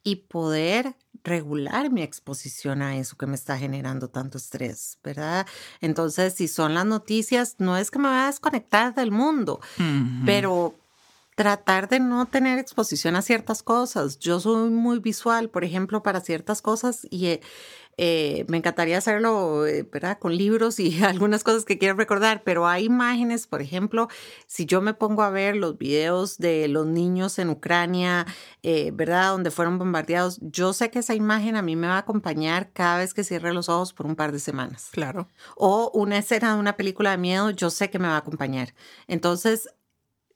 y 0.02 0.16
poder 0.16 0.94
regular 1.24 1.90
mi 1.90 2.02
exposición 2.02 2.82
a 2.82 2.96
eso 2.96 3.16
que 3.16 3.26
me 3.26 3.34
está 3.34 3.58
generando 3.58 4.08
tanto 4.08 4.38
estrés, 4.38 4.98
¿verdad? 5.02 5.46
Entonces, 5.80 6.34
si 6.34 6.46
son 6.46 6.74
las 6.74 6.84
noticias, 6.84 7.56
no 7.58 7.76
es 7.76 7.90
que 7.90 7.98
me 7.98 8.08
vaya 8.08 8.24
a 8.24 8.26
desconectar 8.26 8.94
del 8.94 9.10
mundo, 9.10 9.60
pero 10.26 10.74
tratar 11.34 11.88
de 11.88 11.98
no 11.98 12.26
tener 12.26 12.58
exposición 12.58 13.16
a 13.16 13.22
ciertas 13.22 13.62
cosas. 13.62 14.18
Yo 14.18 14.38
soy 14.38 14.70
muy 14.70 15.00
visual, 15.00 15.50
por 15.50 15.64
ejemplo, 15.64 16.02
para 16.02 16.20
ciertas 16.20 16.62
cosas 16.62 17.06
y 17.10 17.40
eh, 17.96 18.44
me 18.48 18.56
encantaría 18.56 18.98
hacerlo, 18.98 19.66
eh, 19.66 19.88
¿verdad? 19.90 20.18
Con 20.18 20.36
libros 20.36 20.80
y 20.80 21.02
algunas 21.04 21.44
cosas 21.44 21.64
que 21.64 21.78
quiero 21.78 21.96
recordar, 21.96 22.42
pero 22.44 22.66
hay 22.66 22.84
imágenes, 22.84 23.46
por 23.46 23.62
ejemplo, 23.62 24.08
si 24.46 24.66
yo 24.66 24.80
me 24.80 24.94
pongo 24.94 25.22
a 25.22 25.30
ver 25.30 25.56
los 25.56 25.78
videos 25.78 26.38
de 26.38 26.68
los 26.68 26.86
niños 26.86 27.38
en 27.38 27.50
Ucrania, 27.50 28.26
eh, 28.62 28.90
¿verdad? 28.92 29.32
Donde 29.32 29.50
fueron 29.50 29.78
bombardeados, 29.78 30.38
yo 30.42 30.72
sé 30.72 30.90
que 30.90 31.00
esa 31.00 31.14
imagen 31.14 31.56
a 31.56 31.62
mí 31.62 31.76
me 31.76 31.86
va 31.86 31.94
a 31.94 31.98
acompañar 31.98 32.72
cada 32.72 32.98
vez 32.98 33.14
que 33.14 33.24
cierre 33.24 33.52
los 33.52 33.68
ojos 33.68 33.92
por 33.92 34.06
un 34.06 34.16
par 34.16 34.32
de 34.32 34.38
semanas. 34.38 34.88
Claro. 34.92 35.28
O 35.56 35.90
una 35.94 36.18
escena 36.18 36.54
de 36.54 36.60
una 36.60 36.76
película 36.76 37.12
de 37.12 37.18
miedo, 37.18 37.50
yo 37.50 37.70
sé 37.70 37.90
que 37.90 37.98
me 37.98 38.08
va 38.08 38.14
a 38.14 38.18
acompañar. 38.18 38.74
Entonces, 39.06 39.68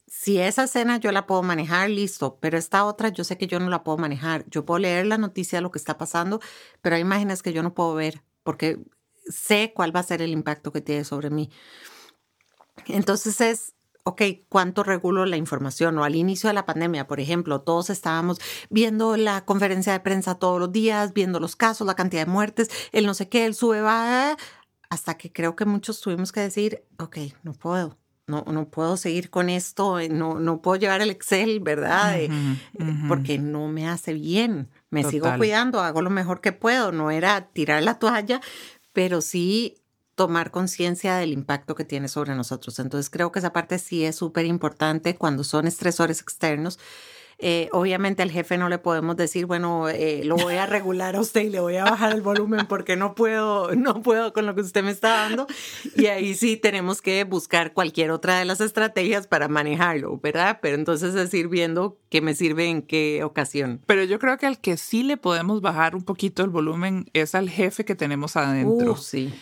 si 0.08 0.38
esa 0.38 0.64
escena 0.64 0.96
yo 0.96 1.12
la 1.12 1.26
puedo 1.26 1.42
manejar, 1.42 1.90
listo, 1.90 2.38
pero 2.40 2.56
esta 2.58 2.84
otra 2.84 3.10
yo 3.10 3.24
sé 3.24 3.36
que 3.36 3.46
yo 3.46 3.60
no 3.60 3.68
la 3.68 3.84
puedo 3.84 3.98
manejar. 3.98 4.44
Yo 4.48 4.64
puedo 4.64 4.78
leer 4.78 5.06
la 5.06 5.18
noticia 5.18 5.58
de 5.58 5.62
lo 5.62 5.70
que 5.70 5.78
está 5.78 5.98
pasando, 5.98 6.40
pero 6.80 6.96
hay 6.96 7.02
imágenes 7.02 7.42
que 7.42 7.52
yo 7.52 7.62
no 7.62 7.74
puedo 7.74 7.94
ver 7.94 8.22
porque 8.42 8.80
sé 9.28 9.72
cuál 9.74 9.94
va 9.94 10.00
a 10.00 10.04
ser 10.04 10.22
el 10.22 10.30
impacto 10.30 10.72
que 10.72 10.80
tiene 10.80 11.04
sobre 11.04 11.28
mí. 11.30 11.50
Entonces 12.86 13.40
es, 13.42 13.74
ok, 14.04 14.22
¿cuánto 14.48 14.82
regulo 14.82 15.26
la 15.26 15.36
información? 15.36 15.98
O 15.98 16.04
al 16.04 16.14
inicio 16.14 16.48
de 16.48 16.54
la 16.54 16.64
pandemia, 16.64 17.06
por 17.06 17.20
ejemplo, 17.20 17.60
todos 17.60 17.90
estábamos 17.90 18.38
viendo 18.70 19.16
la 19.18 19.44
conferencia 19.44 19.92
de 19.92 20.00
prensa 20.00 20.36
todos 20.36 20.58
los 20.58 20.72
días, 20.72 21.12
viendo 21.12 21.40
los 21.40 21.56
casos, 21.56 21.86
la 21.86 21.96
cantidad 21.96 22.24
de 22.24 22.32
muertes, 22.32 22.70
el 22.92 23.04
no 23.04 23.12
sé 23.12 23.28
qué, 23.28 23.44
el 23.44 23.54
sube, 23.54 23.82
va, 23.82 24.38
hasta 24.88 25.18
que 25.18 25.30
creo 25.30 25.54
que 25.54 25.66
muchos 25.66 26.00
tuvimos 26.00 26.32
que 26.32 26.40
decir, 26.40 26.84
ok, 26.98 27.18
no 27.42 27.52
puedo 27.52 27.98
no, 28.28 28.44
no 28.46 28.68
puedo 28.68 28.96
seguir 28.96 29.30
con 29.30 29.48
esto, 29.48 29.98
eh, 29.98 30.08
no, 30.08 30.38
no 30.38 30.62
puedo 30.62 30.76
llevar 30.76 31.00
el 31.00 31.10
Excel, 31.10 31.60
¿verdad? 31.60 32.20
Eh, 32.20 32.28
porque 33.08 33.38
no 33.38 33.68
me 33.68 33.88
hace 33.88 34.12
bien. 34.12 34.68
Me 34.90 35.04
sigo 35.04 35.34
cuidando, 35.36 35.80
hago 35.80 36.02
lo 36.02 36.10
mejor 36.10 36.40
que 36.40 36.52
puedo. 36.52 36.92
No 36.92 37.10
era 37.10 37.48
tirar 37.48 37.82
la 37.82 37.98
toalla, 37.98 38.40
pero 38.92 39.20
sí 39.20 39.82
tomar 40.14 40.50
conciencia 40.50 41.16
del 41.16 41.32
impacto 41.32 41.74
que 41.74 41.84
tiene 41.84 42.08
sobre 42.08 42.34
nosotros. 42.34 42.78
Entonces 42.78 43.08
creo 43.08 43.32
que 43.32 43.38
esa 43.38 43.52
parte 43.52 43.78
sí 43.78 44.04
es 44.04 44.16
súper 44.16 44.46
importante 44.46 45.14
cuando 45.14 45.44
son 45.44 45.66
estresores 45.66 46.20
externos 46.20 46.78
eh, 47.40 47.68
obviamente 47.70 48.22
al 48.24 48.32
jefe 48.32 48.58
no 48.58 48.68
le 48.68 48.78
podemos 48.78 49.16
decir, 49.16 49.46
bueno, 49.46 49.88
eh, 49.88 50.22
lo 50.24 50.34
voy 50.36 50.54
a 50.54 50.66
regular 50.66 51.14
a 51.14 51.20
usted 51.20 51.42
y 51.42 51.50
le 51.50 51.60
voy 51.60 51.76
a 51.76 51.84
bajar 51.84 52.12
el 52.12 52.20
volumen 52.20 52.66
porque 52.66 52.96
no 52.96 53.14
puedo, 53.14 53.76
no 53.76 54.02
puedo 54.02 54.32
con 54.32 54.44
lo 54.44 54.56
que 54.56 54.62
usted 54.62 54.82
me 54.82 54.90
está 54.90 55.10
dando. 55.10 55.46
Y 55.94 56.06
ahí 56.06 56.34
sí 56.34 56.56
tenemos 56.56 57.00
que 57.00 57.22
buscar 57.22 57.74
cualquier 57.74 58.10
otra 58.10 58.40
de 58.40 58.44
las 58.44 58.60
estrategias 58.60 59.28
para 59.28 59.46
manejarlo, 59.46 60.18
¿verdad? 60.18 60.58
Pero 60.60 60.74
entonces 60.74 61.14
es 61.14 61.32
ir 61.32 61.46
viendo 61.46 61.96
qué 62.08 62.20
me 62.20 62.34
sirve 62.34 62.66
en 62.66 62.82
qué 62.82 63.22
ocasión. 63.22 63.82
Pero 63.86 64.02
yo 64.02 64.18
creo 64.18 64.36
que 64.36 64.46
al 64.46 64.58
que 64.58 64.76
sí 64.76 65.04
le 65.04 65.16
podemos 65.16 65.60
bajar 65.60 65.94
un 65.94 66.02
poquito 66.02 66.42
el 66.42 66.50
volumen 66.50 67.08
es 67.12 67.36
al 67.36 67.48
jefe 67.48 67.84
que 67.84 67.94
tenemos 67.94 68.36
adentro. 68.36 68.92
Uh, 68.92 68.96
sí. 68.96 69.32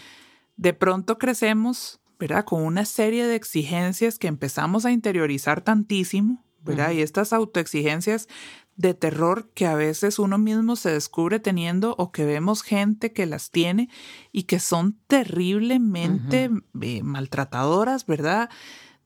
De 0.59 0.75
pronto 0.75 1.17
crecemos, 1.17 1.99
¿verdad? 2.19 2.45
Con 2.45 2.63
una 2.63 2.85
serie 2.85 3.27
de 3.27 3.37
exigencias 3.37 4.19
que 4.19 4.27
empezamos 4.27 4.85
a 4.85 4.91
interiorizar 4.91 5.63
tantísimo 5.63 6.46
y 6.93 7.01
estas 7.01 7.33
autoexigencias 7.33 8.29
de 8.77 8.95
terror 8.95 9.49
que 9.55 9.67
a 9.67 9.75
veces 9.75 10.19
uno 10.19 10.39
mismo 10.39 10.77
se 10.77 10.91
descubre 10.91 11.41
teniendo 11.41 11.95
o 11.99 12.13
que 12.13 12.25
vemos 12.25 12.63
gente 12.63 13.13
que 13.13 13.27
las 13.27 13.51
tiene 13.51 13.89
y 14.33 14.45
que 14.45 14.61
son 14.61 14.99
terriblemente 15.07 16.51
eh, 16.83 17.03
maltratadoras, 17.03 18.07
¿verdad? 18.07 18.51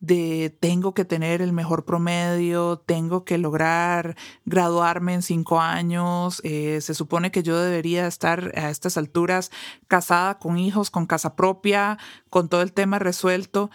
de 0.01 0.57
tengo 0.61 0.95
que 0.95 1.05
tener 1.05 1.43
el 1.43 1.53
mejor 1.53 1.85
promedio, 1.85 2.79
tengo 2.79 3.25
que 3.25 3.37
lograr 3.37 4.17
graduarme 4.47 5.13
en 5.13 5.23
cinco 5.23 5.61
años, 5.61 6.41
eh, 6.43 6.81
se 6.81 6.95
supone 6.95 7.31
que 7.31 7.43
yo 7.43 7.61
debería 7.61 8.07
estar 8.07 8.51
a 8.57 8.71
estas 8.71 8.97
alturas 8.97 9.51
casada 9.89 10.39
con 10.39 10.57
hijos, 10.59 10.91
con 10.91 11.05
casa 11.05 11.37
propia, 11.37 11.99
con 12.31 12.49
todo 12.49 12.63
el 12.63 12.73
tema 12.73 12.99
resuelto 12.99 13.71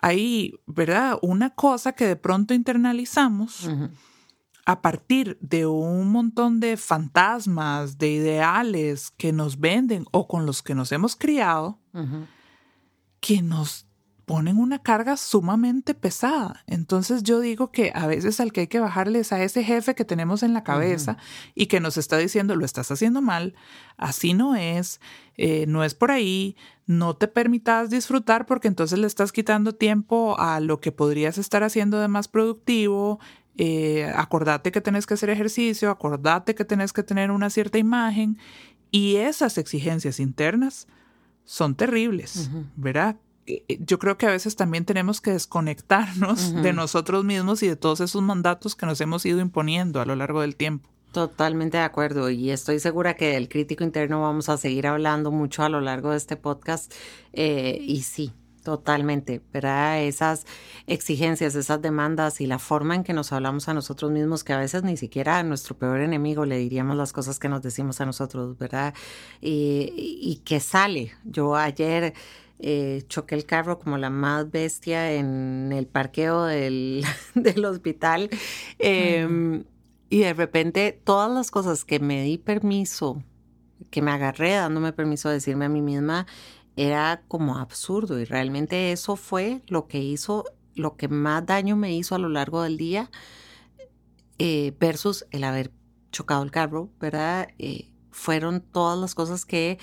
hay, 0.00 0.54
¿verdad? 0.66 1.18
Una 1.22 1.50
cosa 1.50 1.92
que 1.92 2.06
de 2.06 2.16
pronto 2.16 2.54
internalizamos 2.54 3.68
a 4.64 4.82
partir 4.82 5.38
de 5.40 5.66
un 5.66 6.12
montón 6.12 6.60
de 6.60 6.76
fantasmas, 6.76 7.96
de 7.96 8.10
ideales 8.10 9.10
que 9.16 9.32
nos 9.32 9.58
venden 9.58 10.04
o 10.12 10.28
con 10.28 10.44
los 10.44 10.62
que 10.62 10.74
nos 10.74 10.92
hemos 10.92 11.16
criado, 11.16 11.80
que 13.20 13.42
nos 13.42 13.87
ponen 14.28 14.58
una 14.58 14.78
carga 14.78 15.16
sumamente 15.16 15.94
pesada. 15.94 16.62
Entonces 16.66 17.22
yo 17.22 17.40
digo 17.40 17.72
que 17.72 17.92
a 17.94 18.06
veces 18.06 18.40
al 18.40 18.52
que 18.52 18.60
hay 18.60 18.66
que 18.66 18.78
bajarles 18.78 19.32
a 19.32 19.42
ese 19.42 19.64
jefe 19.64 19.94
que 19.94 20.04
tenemos 20.04 20.42
en 20.42 20.52
la 20.52 20.62
cabeza 20.62 21.16
y 21.54 21.66
que 21.66 21.80
nos 21.80 21.96
está 21.96 22.18
diciendo, 22.18 22.54
lo 22.54 22.66
estás 22.66 22.90
haciendo 22.90 23.22
mal, 23.22 23.54
así 23.96 24.34
no 24.34 24.54
es, 24.54 25.00
eh, 25.38 25.64
no 25.66 25.82
es 25.82 25.94
por 25.94 26.10
ahí, 26.10 26.56
no 26.86 27.16
te 27.16 27.26
permitas 27.26 27.88
disfrutar 27.88 28.44
porque 28.44 28.68
entonces 28.68 28.98
le 28.98 29.06
estás 29.06 29.32
quitando 29.32 29.74
tiempo 29.74 30.38
a 30.38 30.60
lo 30.60 30.78
que 30.78 30.92
podrías 30.92 31.38
estar 31.38 31.62
haciendo 31.62 31.98
de 31.98 32.08
más 32.08 32.28
productivo. 32.28 33.20
Eh, 33.56 34.12
acordate 34.14 34.72
que 34.72 34.82
tenés 34.82 35.06
que 35.06 35.14
hacer 35.14 35.30
ejercicio, 35.30 35.88
acordate 35.90 36.54
que 36.54 36.66
tenés 36.66 36.92
que 36.92 37.02
tener 37.02 37.30
una 37.30 37.48
cierta 37.48 37.78
imagen 37.78 38.36
y 38.90 39.16
esas 39.16 39.56
exigencias 39.56 40.20
internas 40.20 40.86
son 41.46 41.74
terribles, 41.76 42.50
¿verdad? 42.76 43.16
Eh, 43.48 43.78
yo 43.80 43.98
creo 43.98 44.18
que 44.18 44.26
a 44.26 44.30
veces 44.30 44.56
también 44.56 44.84
tenemos 44.84 45.20
que 45.20 45.32
desconectarnos 45.32 46.54
de 46.62 46.72
nosotros 46.72 47.24
mismos 47.24 47.62
y 47.62 47.68
de 47.68 47.76
todos 47.76 48.00
esos 48.00 48.22
mandatos 48.22 48.76
que 48.76 48.86
nos 48.86 49.00
hemos 49.00 49.24
ido 49.24 49.40
imponiendo 49.40 50.00
a 50.00 50.04
lo 50.04 50.14
largo 50.14 50.42
del 50.42 50.54
tiempo. 50.54 50.88
Totalmente 51.12 51.78
de 51.78 51.84
acuerdo 51.84 52.28
y 52.28 52.50
estoy 52.50 52.80
segura 52.80 53.14
que 53.14 53.32
del 53.32 53.48
crítico 53.48 53.82
interno 53.82 54.20
vamos 54.20 54.50
a 54.50 54.58
seguir 54.58 54.86
hablando 54.86 55.30
mucho 55.30 55.62
a 55.62 55.70
lo 55.70 55.80
largo 55.80 56.10
de 56.10 56.18
este 56.18 56.36
podcast 56.36 56.92
eh, 57.32 57.78
y 57.80 58.02
sí, 58.02 58.34
Totalmente, 58.68 59.40
¿verdad? 59.50 60.02
Esas 60.02 60.44
exigencias, 60.86 61.54
esas 61.54 61.80
demandas 61.80 62.42
y 62.42 62.46
la 62.46 62.58
forma 62.58 62.94
en 62.94 63.02
que 63.02 63.14
nos 63.14 63.32
hablamos 63.32 63.66
a 63.68 63.72
nosotros 63.72 64.10
mismos, 64.10 64.44
que 64.44 64.52
a 64.52 64.58
veces 64.58 64.82
ni 64.82 64.98
siquiera 64.98 65.38
a 65.38 65.42
nuestro 65.42 65.78
peor 65.78 66.00
enemigo 66.00 66.44
le 66.44 66.58
diríamos 66.58 66.94
las 66.94 67.14
cosas 67.14 67.38
que 67.38 67.48
nos 67.48 67.62
decimos 67.62 68.02
a 68.02 68.04
nosotros, 68.04 68.58
¿verdad? 68.58 68.92
Y, 69.40 70.42
que 70.44 70.60
sale. 70.60 71.12
Yo 71.24 71.56
ayer 71.56 72.12
eh, 72.60 73.04
choqué 73.08 73.36
el 73.36 73.44
carro 73.44 73.78
como 73.78 73.98
la 73.98 74.10
más 74.10 74.50
bestia 74.50 75.12
en 75.12 75.72
el 75.72 75.86
parqueo 75.86 76.44
del, 76.44 77.04
hospital 77.64 78.30
em, 78.78 79.64
y 80.10 80.20
de 80.20 80.34
repente 80.34 81.00
todas 81.04 81.30
las 81.30 81.50
cosas 81.50 81.84
que 81.84 82.00
me 82.00 82.22
di 82.22 82.36
permiso, 82.36 83.22
que 83.90 84.02
me 84.02 84.10
agarré 84.10 84.54
dándome 84.54 84.92
permiso 84.92 85.28
de 85.28 85.36
decirme 85.36 85.66
a 85.66 85.68
mí 85.68 85.82
misma, 85.82 86.26
era 86.76 87.22
como 87.28 87.58
absurdo 87.58 88.18
y 88.18 88.24
realmente 88.24 88.92
eso 88.92 89.16
fue 89.16 89.62
lo 89.68 89.86
que 89.86 89.98
hizo, 89.98 90.44
lo 90.74 90.96
que 90.96 91.08
más 91.08 91.46
daño 91.46 91.76
me 91.76 91.94
hizo 91.94 92.14
a 92.14 92.18
lo 92.18 92.28
largo 92.28 92.62
del 92.62 92.76
día 92.76 93.10
eh, 94.38 94.72
versus 94.78 95.26
el 95.30 95.44
haber 95.44 95.72
chocado 96.12 96.42
el 96.42 96.50
carro, 96.50 96.90
¿verdad? 97.00 97.48
Eh, 97.58 97.90
fueron 98.10 98.60
todas 98.60 98.98
las 98.98 99.14
cosas 99.14 99.44
que 99.44 99.78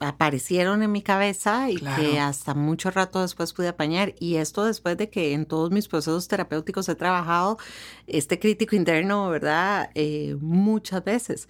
aparecieron 0.00 0.82
en 0.82 0.90
mi 0.90 1.02
cabeza 1.02 1.70
y 1.70 1.76
que 1.76 2.18
hasta 2.18 2.54
mucho 2.54 2.90
rato 2.90 3.20
después 3.20 3.52
pude 3.52 3.68
apañar. 3.68 4.14
Y 4.18 4.36
esto 4.36 4.64
después 4.64 4.96
de 4.96 5.10
que 5.10 5.34
en 5.34 5.44
todos 5.46 5.70
mis 5.70 5.88
procesos 5.88 6.26
terapéuticos 6.26 6.88
he 6.88 6.94
trabajado 6.94 7.58
este 8.06 8.38
crítico 8.38 8.74
interno, 8.74 9.28
¿verdad? 9.28 9.90
Eh, 9.94 10.36
muchas 10.40 11.04
veces. 11.04 11.48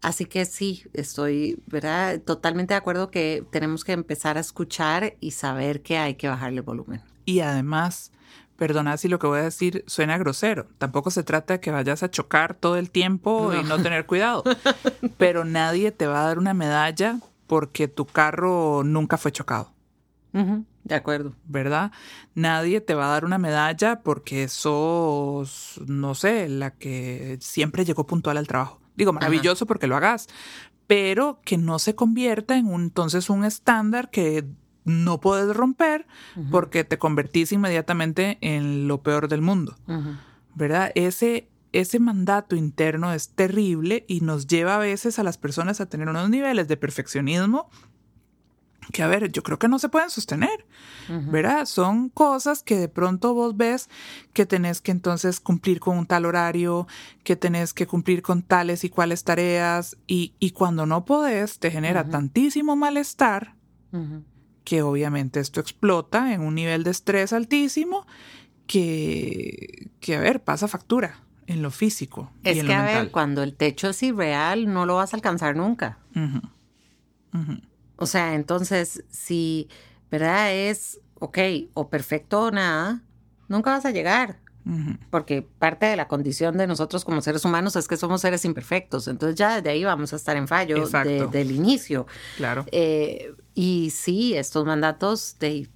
Así 0.00 0.24
que 0.24 0.46
sí, 0.46 0.84
estoy, 0.94 1.62
¿verdad? 1.66 2.20
Totalmente 2.20 2.74
de 2.74 2.78
acuerdo 2.78 3.10
que 3.10 3.44
tenemos 3.52 3.84
que 3.84 3.92
empezar 3.92 4.36
a 4.36 4.40
escuchar 4.40 5.14
y 5.20 5.32
saber 5.32 5.82
que 5.82 5.98
hay 5.98 6.14
que 6.14 6.28
bajarle 6.28 6.58
el 6.58 6.62
volumen. 6.62 7.02
Y 7.24 7.38
además, 7.40 8.10
perdona 8.56 8.96
si 8.96 9.08
lo 9.08 9.18
que 9.18 9.28
voy 9.28 9.40
a 9.40 9.44
decir 9.44 9.84
suena 9.86 10.18
grosero, 10.18 10.66
tampoco 10.78 11.10
se 11.10 11.22
trata 11.22 11.54
de 11.54 11.60
que 11.60 11.70
vayas 11.70 12.02
a 12.02 12.10
chocar 12.10 12.54
todo 12.54 12.78
el 12.78 12.90
tiempo 12.90 13.52
y 13.54 13.62
no 13.62 13.80
tener 13.80 14.06
cuidado, 14.06 14.42
pero 15.18 15.44
nadie 15.44 15.92
te 15.92 16.08
va 16.08 16.22
a 16.22 16.26
dar 16.26 16.38
una 16.38 16.54
medalla 16.54 17.20
porque 17.52 17.86
tu 17.86 18.06
carro 18.06 18.82
nunca 18.82 19.18
fue 19.18 19.30
chocado. 19.30 19.74
de 20.32 20.94
acuerdo. 20.94 21.34
¿Verdad? 21.44 21.92
Nadie 22.34 22.80
te 22.80 22.94
va 22.94 23.04
a 23.04 23.10
dar 23.10 23.26
una 23.26 23.36
medalla 23.36 24.00
porque 24.00 24.48
sos, 24.48 25.78
no 25.86 26.14
sé, 26.14 26.48
la 26.48 26.70
que 26.70 27.36
siempre 27.42 27.84
llegó 27.84 28.06
puntual 28.06 28.38
al 28.38 28.46
trajo. 28.46 28.80
Digo, 28.96 29.12
maravilloso 29.12 29.66
porque 29.66 29.86
lo 29.86 29.96
hagas, 29.96 30.30
pero 30.86 31.42
que 31.44 31.58
no 31.58 31.78
se 31.78 31.94
convierta 31.94 32.56
en 32.56 32.68
un, 32.68 32.84
entonces 32.84 33.28
un 33.28 33.44
estándar 33.44 34.08
que 34.08 34.46
no 34.86 35.20
puedes 35.20 35.54
romper 35.54 36.06
porque 36.50 36.84
te 36.84 36.96
convertís 36.96 37.52
inmediatamente 37.52 38.38
en 38.40 38.88
lo 38.88 39.02
peor 39.02 39.28
del 39.28 39.42
mundo. 39.42 39.76
¿Verdad? 40.54 40.90
Ese, 40.94 41.50
ese 41.72 41.98
mandato 41.98 42.56
interno 42.56 43.12
es 43.12 43.30
terrible 43.30 44.04
y 44.08 44.20
nos 44.20 44.46
lleva 44.46 44.76
a 44.76 44.78
veces 44.78 45.18
a 45.18 45.22
las 45.22 45.38
personas 45.38 45.80
a 45.80 45.86
tener 45.86 46.08
unos 46.08 46.28
niveles 46.30 46.68
de 46.68 46.76
perfeccionismo 46.76 47.70
que 48.90 49.02
a 49.02 49.06
ver, 49.06 49.30
yo 49.30 49.42
creo 49.42 49.58
que 49.58 49.68
no 49.68 49.78
se 49.78 49.88
pueden 49.88 50.10
sostener, 50.10 50.66
¿verdad? 51.08 51.66
Son 51.66 52.08
cosas 52.08 52.62
que 52.62 52.76
de 52.76 52.88
pronto 52.88 53.32
vos 53.32 53.56
ves 53.56 53.88
que 54.32 54.44
tenés 54.44 54.80
que 54.80 54.90
entonces 54.90 55.38
cumplir 55.38 55.78
con 55.78 55.96
un 55.98 56.06
tal 56.06 56.26
horario, 56.26 56.88
que 57.22 57.36
tenés 57.36 57.72
que 57.74 57.86
cumplir 57.86 58.22
con 58.22 58.42
tales 58.42 58.82
y 58.82 58.90
cuales 58.90 59.22
tareas, 59.22 59.96
y, 60.06 60.50
cuando 60.50 60.84
no 60.84 61.04
podés 61.04 61.60
te 61.60 61.70
genera 61.70 62.08
tantísimo 62.08 62.74
malestar 62.74 63.54
que 64.64 64.82
obviamente 64.82 65.40
esto 65.40 65.60
explota 65.60 66.32
en 66.34 66.40
un 66.40 66.54
nivel 66.54 66.82
de 66.82 66.90
estrés 66.90 67.32
altísimo 67.32 68.06
que, 68.66 69.90
que 70.00 70.16
a 70.16 70.20
ver, 70.20 70.42
pasa 70.42 70.66
factura 70.66 71.22
en 71.52 71.62
lo 71.62 71.70
físico. 71.70 72.30
Es 72.42 72.56
y 72.56 72.60
en 72.60 72.66
que, 72.66 72.72
lo 72.72 72.78
a 72.78 72.82
mental. 72.82 73.02
ver, 73.04 73.12
cuando 73.12 73.42
el 73.42 73.54
techo 73.54 73.90
es 73.90 74.02
irreal, 74.02 74.72
no 74.72 74.86
lo 74.86 74.96
vas 74.96 75.12
a 75.12 75.16
alcanzar 75.16 75.56
nunca. 75.56 75.98
O 77.96 78.06
sea, 78.06 78.34
entonces, 78.34 79.04
si, 79.10 79.68
¿verdad? 80.10 80.52
Es, 80.52 81.00
ok, 81.18 81.38
o 81.74 81.88
perfecto 81.88 82.42
o 82.42 82.50
nada, 82.50 83.02
nunca 83.48 83.70
vas 83.70 83.84
a 83.86 83.90
llegar. 83.90 84.40
Porque 85.10 85.42
parte 85.42 85.86
de 85.86 85.96
la 85.96 86.06
condición 86.06 86.56
de 86.56 86.68
nosotros 86.68 87.04
como 87.04 87.20
seres 87.20 87.44
humanos 87.44 87.74
es 87.74 87.88
que 87.88 87.96
somos 87.96 88.20
seres 88.20 88.44
imperfectos. 88.44 89.08
Entonces 89.08 89.36
ya 89.36 89.56
desde 89.56 89.70
ahí 89.70 89.82
vamos 89.82 90.12
a 90.12 90.16
estar 90.16 90.36
en 90.36 90.46
fallo 90.46 90.86
desde 90.86 91.26
del 91.26 91.50
inicio. 91.50 92.06
Claro. 92.36 92.64
Eh, 92.70 93.34
y 93.54 93.90
sí, 93.90 94.34
estos 94.36 94.64
mandatos 94.64 95.36
de, 95.40 95.68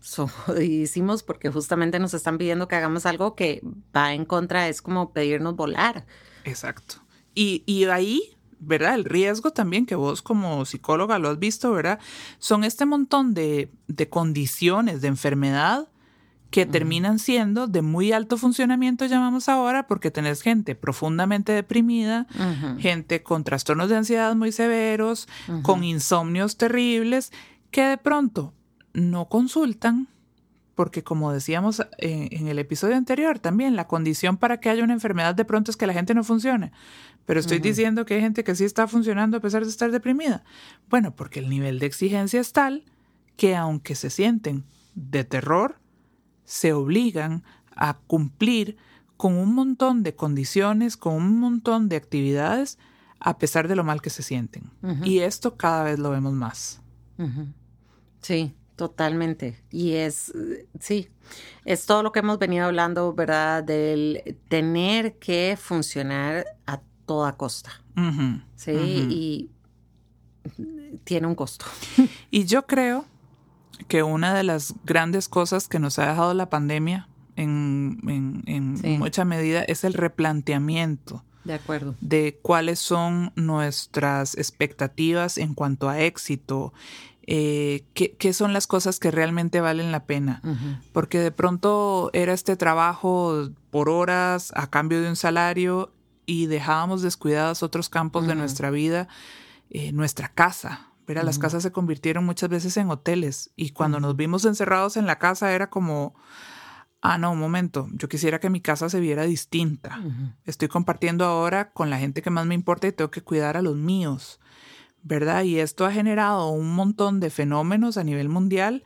son 0.00 0.28
jodidísimos 0.28 1.22
porque 1.22 1.50
justamente 1.50 1.98
nos 1.98 2.14
están 2.14 2.38
pidiendo 2.38 2.68
que 2.68 2.76
hagamos 2.76 3.06
algo 3.06 3.34
que 3.34 3.62
va 3.94 4.14
en 4.14 4.24
contra, 4.24 4.68
es 4.68 4.82
como 4.82 5.12
pedirnos 5.12 5.56
volar. 5.56 6.06
Exacto. 6.44 6.96
Y, 7.34 7.62
y 7.66 7.84
ahí 7.84 8.36
¿verdad? 8.64 8.94
El 8.94 9.04
riesgo 9.04 9.50
también 9.50 9.86
que 9.86 9.96
vos 9.96 10.22
como 10.22 10.64
psicóloga 10.64 11.18
lo 11.18 11.30
has 11.30 11.38
visto, 11.38 11.72
¿verdad? 11.72 11.98
Son 12.38 12.64
este 12.64 12.86
montón 12.86 13.34
de, 13.34 13.70
condiciones 14.08 15.00
de 15.00 15.08
enfermedad 15.08 15.88
que 16.50 16.66
terminan 16.66 17.18
siendo 17.18 17.66
de 17.66 17.80
muy 17.80 18.12
alto 18.12 18.36
funcionamiento, 18.36 19.06
llamamos 19.06 19.48
ahora, 19.48 19.86
porque 19.86 20.10
tenés 20.10 20.42
gente 20.42 20.74
profundamente 20.74 21.50
deprimida, 21.52 22.26
gente 22.78 23.22
con 23.22 23.42
trastornos 23.42 23.88
de 23.88 23.96
ansiedad 23.96 24.36
muy 24.36 24.52
severos, 24.52 25.28
con 25.62 25.82
insomnios 25.82 26.58
terribles, 26.58 27.32
que 27.70 27.82
de 27.86 27.96
pronto 27.96 28.52
no 28.92 29.28
consultan, 29.28 30.08
porque 30.74 31.02
como 31.02 31.32
decíamos 31.32 31.82
en, 31.98 32.28
en, 32.30 32.48
el 32.48 32.58
episodio 32.58 32.96
anterior 32.96 33.38
también, 33.38 33.76
la 33.76 33.86
condición 33.86 34.36
para 34.36 34.58
que 34.58 34.70
haya 34.70 34.84
una 34.84 34.94
enfermedad 34.94 35.34
de 35.34 35.44
pronto 35.44 35.70
es 35.70 35.76
que 35.76 35.86
la 35.86 35.92
gente 35.92 36.14
no 36.14 36.24
funcione. 36.24 36.72
Pero 37.26 37.40
estoy 37.40 37.60
diciendo 37.60 38.04
que 38.04 38.14
hay 38.14 38.20
gente 38.20 38.42
que 38.42 38.54
sí 38.54 38.64
está 38.64 38.88
funcionando 38.88 39.36
a 39.36 39.40
pesar 39.40 39.62
de 39.64 39.70
estar 39.70 39.90
deprimida. 39.92 40.42
Bueno, 40.88 41.14
porque 41.14 41.40
el 41.40 41.48
nivel 41.48 41.78
de 41.78 41.86
exigencia 41.86 42.40
es 42.40 42.52
tal 42.52 42.84
que 43.36 43.54
aunque 43.54 43.94
se 43.94 44.10
sienten 44.10 44.64
de 44.94 45.24
terror, 45.24 45.78
se 46.44 46.72
obligan 46.72 47.44
a 47.76 47.98
cumplir 47.98 48.76
con 49.16 49.34
un 49.34 49.54
montón 49.54 50.02
de 50.02 50.16
condiciones, 50.16 50.96
con 50.96 51.14
un 51.14 51.38
montón 51.38 51.88
de 51.88 51.96
actividades, 51.96 52.78
a 53.20 53.38
pesar 53.38 53.68
de 53.68 53.76
lo 53.76 53.84
mal 53.84 54.02
que 54.02 54.10
se 54.10 54.22
sienten. 54.22 54.70
Y 55.04 55.20
esto 55.20 55.56
cada 55.56 55.84
vez 55.84 55.98
lo 55.98 56.10
vemos 56.10 56.32
más. 56.32 56.82
Sí, 58.20 58.54
totalmente. 58.82 59.62
Y 59.70 59.92
es, 59.92 60.32
sí, 60.80 61.08
es 61.64 61.86
todo 61.86 62.02
lo 62.02 62.10
que 62.10 62.18
hemos 62.18 62.40
venido 62.40 62.66
hablando, 62.66 63.14
¿verdad? 63.14 63.62
Del 63.62 64.36
tener 64.48 65.20
que 65.20 65.56
funcionar 65.56 66.44
a 66.66 66.80
toda 67.06 67.36
costa. 67.36 67.70
sí, 68.56 68.72
y 69.08 69.50
tiene 71.04 71.28
un 71.28 71.36
costo. 71.36 71.64
Y 72.32 72.46
yo 72.46 72.66
creo 72.66 73.04
que 73.86 74.02
una 74.02 74.34
de 74.34 74.42
las 74.42 74.74
grandes 74.84 75.28
cosas 75.28 75.68
que 75.68 75.78
nos 75.78 76.00
ha 76.00 76.08
dejado 76.08 76.34
la 76.34 76.50
pandemia 76.50 77.08
en, 77.36 78.00
mucha 78.98 79.24
medida 79.24 79.62
es 79.62 79.84
el 79.84 79.94
replanteamiento. 79.94 81.22
De 81.44 81.54
acuerdo. 81.54 81.94
De 82.00 82.40
cuáles 82.42 82.80
son 82.80 83.32
nuestras 83.36 84.36
expectativas 84.36 85.38
en 85.38 85.54
cuanto 85.54 85.88
a 85.88 86.00
éxito, 86.00 86.72
eh, 87.26 87.84
qué, 87.94 88.32
son 88.32 88.52
las 88.52 88.66
cosas 88.66 88.98
que 88.98 89.10
realmente 89.10 89.60
valen 89.60 89.92
la 89.92 90.04
pena. 90.06 90.42
Porque 90.92 91.20
de 91.20 91.30
pronto 91.30 92.10
era 92.12 92.32
este 92.32 92.56
trabajo 92.56 93.50
por 93.70 93.88
horas 93.88 94.52
a 94.56 94.68
cambio 94.68 95.00
de 95.00 95.08
un 95.08 95.16
salario 95.16 95.92
y 96.26 96.46
dejábamos 96.46 97.02
descuidados 97.02 97.62
otros 97.62 97.88
campos 97.88 98.26
de 98.26 98.34
nuestra 98.34 98.70
vida, 98.70 99.08
eh, 99.70 99.92
nuestra 99.92 100.28
casa. 100.28 100.88
Pero 101.04 101.24
Las 101.24 101.38
casas 101.38 101.62
se 101.62 101.72
convirtieron 101.72 102.24
muchas 102.24 102.48
veces 102.48 102.76
en 102.76 102.90
hoteles 102.90 103.50
y 103.56 103.70
cuando 103.70 104.00
nos 104.00 104.16
vimos 104.16 104.44
encerrados 104.44 104.96
en 104.96 105.06
la 105.06 105.18
casa 105.18 105.52
era 105.52 105.68
como, 105.68 106.14
ah, 107.02 107.18
no, 107.18 107.32
un 107.32 107.40
momento, 107.40 107.88
yo 107.92 108.08
quisiera 108.08 108.38
que 108.38 108.48
mi 108.50 108.60
casa 108.60 108.88
se 108.88 109.00
viera 109.00 109.24
distinta. 109.24 110.00
Estoy 110.44 110.68
compartiendo 110.68 111.24
ahora 111.24 111.72
con 111.72 111.90
la 111.90 111.98
gente 111.98 112.22
que 112.22 112.30
más 112.30 112.46
me 112.46 112.54
importa 112.54 112.86
y 112.86 112.92
tengo 112.92 113.10
que 113.10 113.22
cuidar 113.22 113.56
a 113.56 113.62
los 113.62 113.76
míos, 113.76 114.40
¿verdad? 115.02 115.44
Y 115.44 115.58
esto 115.58 115.84
ha 115.84 115.92
generado 115.92 116.50
un 116.50 116.74
montón 116.74 117.20
de 117.20 117.30
fenómenos 117.30 117.96
a 117.96 118.04
nivel 118.04 118.28
mundial. 118.28 118.84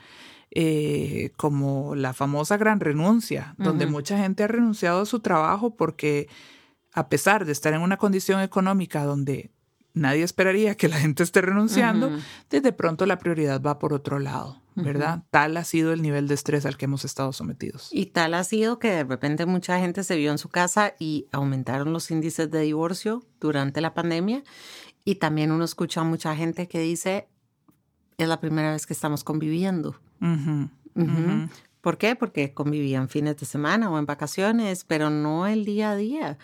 Eh, 0.59 1.33
como 1.37 1.95
la 1.97 2.15
famosa 2.15 2.57
gran 2.57 2.81
renuncia, 2.81 3.55
donde 3.59 3.85
mucha 3.85 4.17
gente 4.17 4.43
ha 4.45 4.47
renunciado 4.47 5.03
a 5.03 5.07
su 5.07 5.21
trabajo 5.21 5.77
porque 5.77 6.29
a 6.95 7.11
pesar 7.11 7.45
de 7.45 7.53
estar 7.53 7.75
en 7.75 7.83
una 7.83 7.99
condición 7.99 8.41
económica 8.41 9.05
donde 9.05 9.51
nadie 9.97 10.23
esperaría 10.23 10.77
que 10.77 10.89
la 10.89 10.99
gente 10.99 11.23
esté 11.23 11.41
renunciando, 11.41 12.11
de 12.49 12.73
pronto 12.73 13.07
la 13.07 13.19
prioridad 13.19 13.61
va 13.61 13.79
por 13.79 13.93
otro 13.93 14.19
lado, 14.19 14.63
¿verdad? 14.75 15.25
Tal 15.31 15.57
ha 15.57 15.65
sido 15.65 15.93
el 15.93 16.03
nivel 16.03 16.29
de 16.29 16.35
estrés 16.35 16.65
al 16.67 16.77
que 16.77 16.85
hemos 16.85 17.05
estado 17.05 17.33
sometidos. 17.33 17.89
Y 17.91 18.07
tal 18.07 18.35
ha 18.35 18.45
sido 18.45 18.79
que 18.79 18.91
de 18.91 19.05
repente 19.05 19.47
mucha 19.47 19.79
gente 19.81 20.05
se 20.05 20.17
vio 20.17 20.31
en 20.31 20.39
su 20.39 20.49
casa 20.49 20.95
y 20.99 21.27
aumentaron 21.33 21.93
los 21.93 22.11
índices 22.11 22.51
de 22.51 22.61
divorcio 22.61 23.25
durante 23.41 23.81
la 23.81 23.95
pandemia. 23.95 24.45
Y 25.07 25.15
también 25.15 25.53
uno 25.53 25.65
escucha 25.65 26.01
a 26.01 26.05
mucha 26.05 26.35
gente 26.35 26.67
que 26.67 26.81
dice, 26.81 27.29
es 28.19 28.27
la 28.27 28.41
primera 28.41 28.73
vez 28.73 28.87
que 28.87 28.93
estamos 28.93 29.23
conviviendo. 29.23 29.95
¿Por 31.81 31.97
qué? 31.97 32.17
Porque 32.17 32.53
convivían 32.53 33.09
fines 33.09 33.37
de 33.37 33.47
semana 33.47 33.89
o 33.89 34.01
en 34.01 34.07
vacaciones, 34.07 34.83
pero 34.83 35.09
no 35.09 35.47
el 35.47 35.65
día 35.65 35.93
a 35.93 35.97
día. 35.97 36.39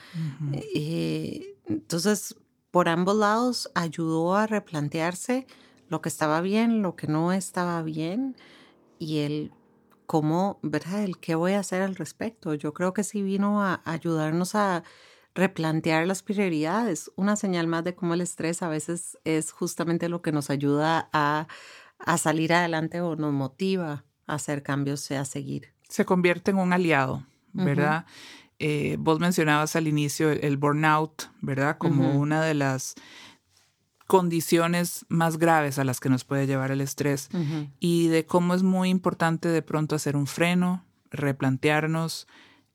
Eh, 0.52 1.56
entonces, 1.66 2.36
por 2.70 2.88
ambos 2.88 3.16
lados 3.16 3.68
ayudó 3.74 4.36
a 4.36 4.46
replantearse 4.46 5.48
lo 5.88 6.00
que 6.00 6.08
estaba 6.08 6.40
bien, 6.40 6.82
lo 6.82 6.94
que 6.94 7.08
no 7.08 7.32
estaba 7.32 7.82
bien 7.82 8.36
y 9.00 9.18
el 9.18 9.50
cómo, 10.06 10.60
¿verdad? 10.62 11.02
El 11.02 11.18
qué 11.18 11.34
voy 11.34 11.54
a 11.54 11.60
hacer 11.60 11.82
al 11.82 11.96
respecto. 11.96 12.54
Yo 12.54 12.72
creo 12.74 12.92
que 12.92 13.02
sí 13.02 13.22
vino 13.22 13.60
a 13.60 13.82
ayudarnos 13.84 14.54
a 14.54 14.84
replantear 15.34 16.06
las 16.06 16.22
prioridades. 16.22 17.10
Una 17.16 17.36
señal 17.36 17.66
más 17.66 17.84
de 17.84 17.94
cómo 17.94 18.14
el 18.14 18.20
estrés 18.20 18.62
a 18.62 18.68
veces 18.68 19.18
es 19.24 19.52
justamente 19.52 20.08
lo 20.08 20.22
que 20.22 20.32
nos 20.32 20.50
ayuda 20.50 21.08
a, 21.12 21.46
salir 22.18 22.52
adelante 22.52 23.00
o 23.00 23.16
nos 23.16 23.32
motiva 23.32 24.04
a 24.26 24.34
hacer 24.34 24.62
cambios 24.62 25.10
y 25.10 25.14
a 25.14 25.24
seguir. 25.24 25.72
Se 25.88 26.04
convierte 26.04 26.50
en 26.50 26.58
un 26.58 26.72
aliado, 26.72 27.24
¿verdad? 27.52 28.06
Eh, 28.58 28.96
vos 28.98 29.20
mencionabas 29.20 29.76
al 29.76 29.88
inicio 29.88 30.30
el, 30.30 30.56
burnout, 30.56 31.30
¿verdad? 31.40 31.78
Como 31.78 32.18
una 32.18 32.42
de 32.42 32.54
las 32.54 32.94
condiciones 34.06 35.06
más 35.08 35.38
graves 35.38 35.78
a 35.78 35.84
las 35.84 35.98
que 35.98 36.08
nos 36.08 36.24
puede 36.24 36.46
llevar 36.46 36.70
el 36.70 36.80
estrés 36.80 37.30
y 37.80 38.08
de 38.08 38.26
cómo 38.26 38.54
es 38.54 38.62
muy 38.62 38.90
importante 38.90 39.48
de 39.48 39.62
pronto 39.62 39.94
hacer 39.94 40.16
un 40.16 40.26
freno, 40.26 40.84
replantearnos, 41.10 42.26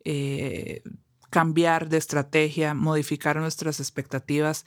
eh, 0.04 0.82
cambiar 1.30 1.90
de 1.90 1.98
estrategia, 1.98 2.74
modificar 2.74 3.38
nuestras 3.38 3.80
expectativas 3.80 4.66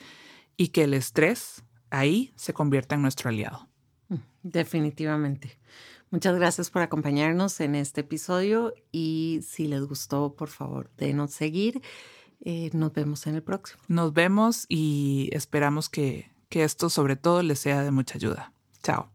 y 0.57 0.69
que 0.69 0.85
el 0.85 0.95
estrés 0.95 1.65
ahí 1.91 2.33
se 2.37 2.53
convierta 2.53 2.95
en 2.95 3.03
nuestro 3.03 3.31
aliado. 3.31 3.69
Definitivamente. 4.43 5.59
Muchas 6.11 6.35
gracias 6.37 6.71
por 6.71 6.83
acompañarnos 6.83 7.61
en 7.61 7.75
este 7.75 8.01
episodio 8.01 8.75
y 8.91 9.41
si 9.47 9.69
les 9.69 9.85
gustó, 9.85 10.35
por 10.35 10.49
favor, 10.49 10.91
denos 10.97 11.33
seguir. 11.33 11.83
Eh, 12.43 12.71
nos 12.73 12.93
vemos 12.93 13.27
en 13.27 13.37
el 13.37 13.43
próximo. 13.43 13.83
Nos 13.87 14.13
vemos 14.13 14.65
y 14.69 15.29
esperamos 15.33 15.89
que 15.89 16.31
que 16.51 16.65
esto 16.65 16.91
sobre 16.91 17.17
todo 17.17 17.43
les 17.43 17.61
sea 17.61 17.83
de 17.83 17.93
mucha 17.93 18.17
ayuda. 18.17 18.53
Chao. 18.83 19.11